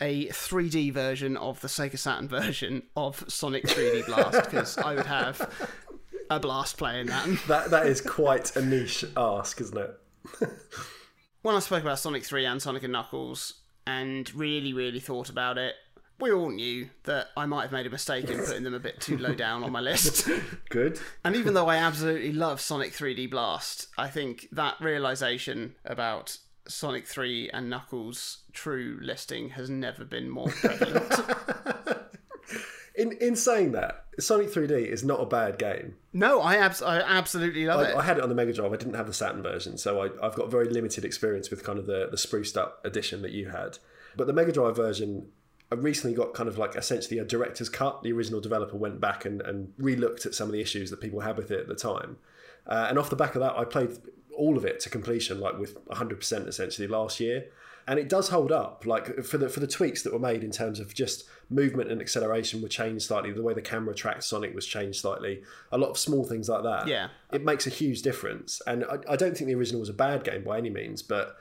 a 0.01 0.27
3D 0.29 0.93
version 0.93 1.37
of 1.37 1.61
the 1.61 1.69
Sega 1.69 1.99
Saturn 1.99 2.29
version 2.29 2.83
of 2.97 3.25
Sonic 3.29 3.65
3D 3.65 4.07
Blast 4.07 4.51
because 4.51 4.79
I 4.79 4.95
would 4.95 5.07
have 5.07 5.69
a 6.31 6.41
blast 6.41 6.77
playing 6.79 7.07
that. 7.07 7.25
That 7.49 7.71
that 7.71 7.87
is 7.87 8.01
quite 8.01 8.57
a 8.57 8.65
niche 8.65 9.05
ask, 9.17 9.61
isn't 9.61 9.77
it? 9.77 10.01
when 11.43 11.55
I 11.55 11.59
spoke 11.59 11.83
about 11.83 11.99
Sonic 11.99 12.25
3 12.25 12.47
and 12.47 12.63
Sonic 12.63 12.83
and 12.85 12.93
Knuckles 12.93 13.55
and 13.87 14.35
really, 14.35 14.73
really 14.73 15.01
thought 15.01 15.29
about 15.29 15.59
it, 15.59 15.75
we 16.21 16.31
all 16.33 16.51
knew 16.51 16.91
that 17.05 17.29
I 17.37 17.47
might 17.47 17.63
have 17.63 17.73
made 17.73 17.87
a 17.87 17.91
mistake 17.91 18.29
in 18.31 18.39
putting 18.39 18.63
them 18.65 18.75
a 18.75 18.79
bit 18.81 19.01
too 19.01 19.19
low 19.19 19.35
down 19.45 19.65
on 19.65 19.73
my 19.73 19.81
list. 19.81 20.29
Good. 20.71 21.01
And 21.25 21.35
even 21.37 21.55
though 21.55 21.69
I 21.69 21.77
absolutely 21.77 22.33
love 22.33 22.61
Sonic 22.61 22.93
3D 22.93 23.31
Blast, 23.31 23.89
I 23.99 24.09
think 24.09 24.49
that 24.53 24.77
realization 24.81 25.75
about 25.85 26.39
Sonic 26.69 27.07
3 27.07 27.51
and 27.51 27.69
Knuckles' 27.69 28.39
true 28.53 28.99
listing 29.03 29.51
has 29.51 29.69
never 29.69 30.05
been 30.05 30.31
more 30.31 30.49
prevalent. 30.49 31.13
In 32.97 33.11
in 33.21 33.35
saying 33.35 33.73
that, 33.73 34.05
Sonic 34.21 34.53
3D 34.53 34.87
is 34.87 35.03
not 35.03 35.21
a 35.21 35.27
bad 35.27 35.59
game. 35.59 35.97
no, 36.13 36.41
I, 36.41 36.55
abs- 36.59 36.81
I 36.81 37.01
absolutely 37.01 37.67
love 37.67 37.81
I, 37.81 37.91
it. 37.91 37.97
I 37.97 38.03
had 38.03 38.19
it 38.19 38.23
on 38.23 38.29
the 38.29 38.37
Mega 38.37 38.53
Drive. 38.53 38.73
I 38.73 38.77
didn't 38.77 38.95
have 38.95 39.09
the 39.09 39.13
Saturn 39.13 39.43
version, 39.43 39.77
so 39.79 40.01
I, 40.01 40.11
I've 40.25 40.37
got 40.37 40.49
very 40.49 40.69
limited 40.69 41.05
experience 41.05 41.51
with 41.51 41.65
kind 41.65 41.81
of 41.81 41.87
the, 41.87 42.07
the 42.09 42.17
spruced 42.17 42.57
up 42.57 42.81
edition 42.85 43.23
that 43.23 43.33
you 43.33 43.49
had. 43.49 43.79
But 44.17 44.29
the 44.29 44.33
Mega 44.33 44.53
Drive 44.53 44.77
version, 44.77 45.27
I 45.73 45.77
recently 45.77 46.17
got 46.17 46.35
kind 46.35 46.49
of 46.49 46.59
like 46.59 46.77
essentially 46.77 47.19
a 47.19 47.25
director's 47.25 47.69
cut. 47.69 48.03
The 48.03 48.13
original 48.13 48.41
developer 48.41 48.77
went 48.77 49.01
back 49.01 49.25
and, 49.25 49.41
and 49.41 49.73
re-looked 49.79 50.27
at 50.27 50.35
some 50.35 50.49
of 50.49 50.53
the 50.53 50.61
issues 50.61 50.91
that 50.91 51.01
people 51.01 51.21
had 51.21 51.37
with 51.37 51.51
it 51.51 51.61
at 51.61 51.69
the 51.69 51.75
time. 51.75 52.19
Uh, 52.67 52.87
and 52.89 52.99
off 52.99 53.11
the 53.11 53.17
back 53.17 53.35
of 53.35 53.41
that, 53.41 53.57
I 53.57 53.65
played 53.65 53.99
all 54.37 54.57
of 54.57 54.65
it 54.65 54.81
to 54.81 54.91
completion, 54.91 55.41
like 55.41 55.59
with 55.59 55.85
100% 55.87 56.49
essentially 56.49 56.89
last 56.89 57.21
year. 57.21 57.47
And 57.87 57.99
it 57.99 58.09
does 58.09 58.31
hold 58.31 58.51
up, 58.51 58.87
like 58.87 59.23
for 59.25 59.37
the 59.37 59.51
for 59.51 59.61
the 59.61 59.67
tweaks 59.67 60.03
that 60.03 60.13
were 60.13 60.19
made 60.19 60.43
in 60.43 60.51
terms 60.51 60.81
of 60.81 60.95
just 60.95 61.25
movement 61.51 61.91
and 61.91 62.01
acceleration 62.01 62.63
were 62.63 62.69
changed 62.69 63.05
slightly. 63.05 63.31
The 63.31 63.43
way 63.43 63.53
the 63.53 63.61
camera 63.61 63.95
tracked 63.95 64.25
Sonic 64.25 64.55
was 64.55 64.65
changed 64.67 65.01
slightly. 65.01 65.43
A 65.71 65.77
lot 65.77 65.91
of 65.91 65.99
small 65.99 66.25
things 66.25 66.49
like 66.49 66.63
that. 66.63 66.89
Yeah. 66.89 67.09
it 67.31 67.45
makes 67.45 67.67
a 67.67 67.71
huge 67.71 68.01
difference. 68.01 68.63
And 68.67 68.85
I, 68.85 69.13
I 69.13 69.17
don't 69.17 69.37
think 69.37 69.49
the 69.49 69.55
original 69.55 69.81
was 69.81 69.91
a 69.91 69.95
bad 69.95 70.25
game 70.25 70.45
by 70.45 70.57
any 70.57 70.71
means, 70.71 71.03
but 71.03 71.37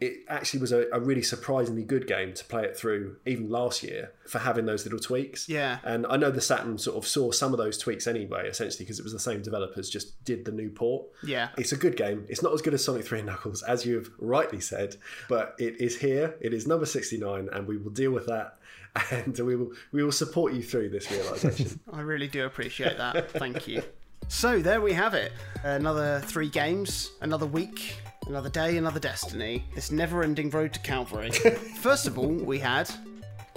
it 0.00 0.24
actually 0.28 0.60
was 0.60 0.70
a, 0.70 0.86
a 0.92 1.00
really 1.00 1.22
surprisingly 1.22 1.82
good 1.82 2.06
game 2.06 2.32
to 2.32 2.44
play 2.44 2.62
it 2.62 2.76
through 2.76 3.16
even 3.26 3.48
last 3.48 3.82
year 3.82 4.12
for 4.26 4.38
having 4.38 4.64
those 4.64 4.84
little 4.84 5.00
tweaks. 5.00 5.48
Yeah. 5.48 5.78
And 5.82 6.06
I 6.06 6.16
know 6.16 6.30
the 6.30 6.40
Saturn 6.40 6.78
sort 6.78 6.96
of 6.96 7.06
saw 7.06 7.32
some 7.32 7.52
of 7.52 7.58
those 7.58 7.78
tweaks 7.78 8.06
anyway, 8.06 8.48
essentially, 8.48 8.84
because 8.84 9.00
it 9.00 9.02
was 9.02 9.12
the 9.12 9.18
same 9.18 9.42
developers 9.42 9.90
just 9.90 10.22
did 10.24 10.44
the 10.44 10.52
new 10.52 10.70
port. 10.70 11.06
Yeah. 11.24 11.48
It's 11.58 11.72
a 11.72 11.76
good 11.76 11.96
game. 11.96 12.26
It's 12.28 12.42
not 12.42 12.52
as 12.52 12.62
good 12.62 12.74
as 12.74 12.84
Sonic 12.84 13.06
3 13.06 13.20
and 13.20 13.26
Knuckles, 13.26 13.62
as 13.64 13.84
you 13.84 13.96
have 13.96 14.08
rightly 14.18 14.60
said, 14.60 14.96
but 15.28 15.56
it 15.58 15.80
is 15.80 15.98
here. 15.98 16.36
It 16.40 16.54
is 16.54 16.66
number 16.66 16.86
69, 16.86 17.48
and 17.52 17.66
we 17.66 17.76
will 17.76 17.90
deal 17.90 18.12
with 18.12 18.26
that. 18.26 18.54
And 19.12 19.38
we 19.38 19.54
will 19.54 19.70
we 19.92 20.02
will 20.02 20.10
support 20.10 20.54
you 20.54 20.62
through 20.62 20.88
this 20.88 21.08
realization. 21.10 21.78
I 21.92 22.00
really 22.00 22.26
do 22.26 22.46
appreciate 22.46 22.96
that. 22.96 23.30
Thank 23.30 23.68
you. 23.68 23.82
So 24.26 24.60
there 24.60 24.80
we 24.80 24.92
have 24.92 25.14
it. 25.14 25.30
Another 25.62 26.20
three 26.24 26.48
games, 26.48 27.12
another 27.20 27.46
week, 27.46 27.96
another 28.28 28.50
day, 28.50 28.76
another 28.76 29.00
destiny. 29.00 29.64
This 29.74 29.90
never-ending 29.90 30.50
road 30.50 30.72
to 30.74 30.80
Calvary. 30.80 31.30
First 31.80 32.06
of 32.06 32.18
all, 32.18 32.28
we 32.28 32.58
had. 32.58 32.90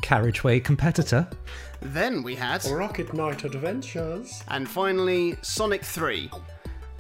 Carriageway 0.02 0.62
competitor. 0.62 1.28
Then 1.82 2.24
we 2.24 2.36
had. 2.36 2.64
Rocket 2.66 3.14
Knight 3.14 3.44
Adventures. 3.44 4.44
And 4.48 4.68
finally, 4.68 5.36
Sonic 5.42 5.84
3 5.84 6.32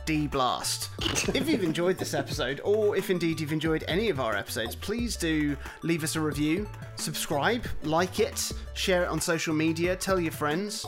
D 0.05 0.27
Blast. 0.27 0.89
if 1.35 1.47
you've 1.47 1.63
enjoyed 1.63 1.97
this 1.97 2.13
episode, 2.13 2.59
or 2.63 2.95
if 2.95 3.09
indeed 3.09 3.39
you've 3.39 3.53
enjoyed 3.53 3.83
any 3.87 4.09
of 4.09 4.19
our 4.19 4.35
episodes, 4.35 4.75
please 4.75 5.15
do 5.15 5.55
leave 5.83 6.03
us 6.03 6.15
a 6.15 6.19
review, 6.19 6.67
subscribe, 6.95 7.65
like 7.83 8.19
it, 8.19 8.51
share 8.73 9.03
it 9.03 9.09
on 9.09 9.21
social 9.21 9.53
media, 9.53 9.95
tell 9.95 10.19
your 10.19 10.31
friends. 10.31 10.85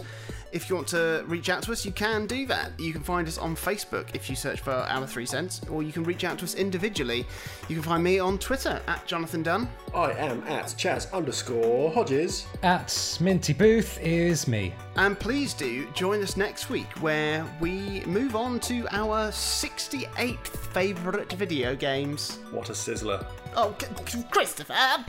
If 0.53 0.69
you 0.69 0.75
want 0.75 0.87
to 0.89 1.23
reach 1.25 1.49
out 1.49 1.63
to 1.63 1.71
us, 1.71 1.83
you 1.83 1.91
can 1.91 2.27
do 2.27 2.45
that. 2.45 2.79
You 2.79 2.93
can 2.93 3.01
find 3.01 3.27
us 3.27 3.39
on 3.39 3.55
Facebook 3.55 4.05
if 4.13 4.29
you 4.29 4.35
search 4.35 4.59
for 4.61 4.69
Our 4.71 5.07
Three 5.07 5.25
Cents, 5.25 5.61
or 5.67 5.81
you 5.81 5.91
can 5.91 6.03
reach 6.03 6.23
out 6.23 6.37
to 6.37 6.45
us 6.45 6.53
individually. 6.53 7.25
You 7.67 7.75
can 7.75 7.81
find 7.81 8.03
me 8.03 8.19
on 8.19 8.37
Twitter 8.37 8.79
at 8.87 9.07
Jonathan 9.07 9.41
Dunn. 9.41 9.67
I 9.95 10.11
am 10.11 10.43
at 10.43 10.65
Chaz 10.67 11.11
underscore 11.11 11.89
Hodges. 11.91 12.45
At 12.61 13.17
Minty 13.19 13.53
Booth 13.53 13.99
is 13.99 14.47
me. 14.47 14.75
And 14.95 15.19
please 15.19 15.55
do 15.55 15.87
join 15.93 16.21
us 16.21 16.37
next 16.37 16.69
week 16.69 17.01
where 17.01 17.43
we 17.59 18.01
move 18.05 18.35
on 18.35 18.59
to 18.61 18.87
our 18.91 19.29
68th 19.31 20.47
favourite 20.71 21.33
video 21.33 21.75
games. 21.75 22.37
What 22.51 22.69
a 22.69 22.73
sizzler. 22.73 23.25
Oh, 23.55 23.75
C- 23.81 24.19
C- 24.19 24.25
Christopher! 24.29 25.03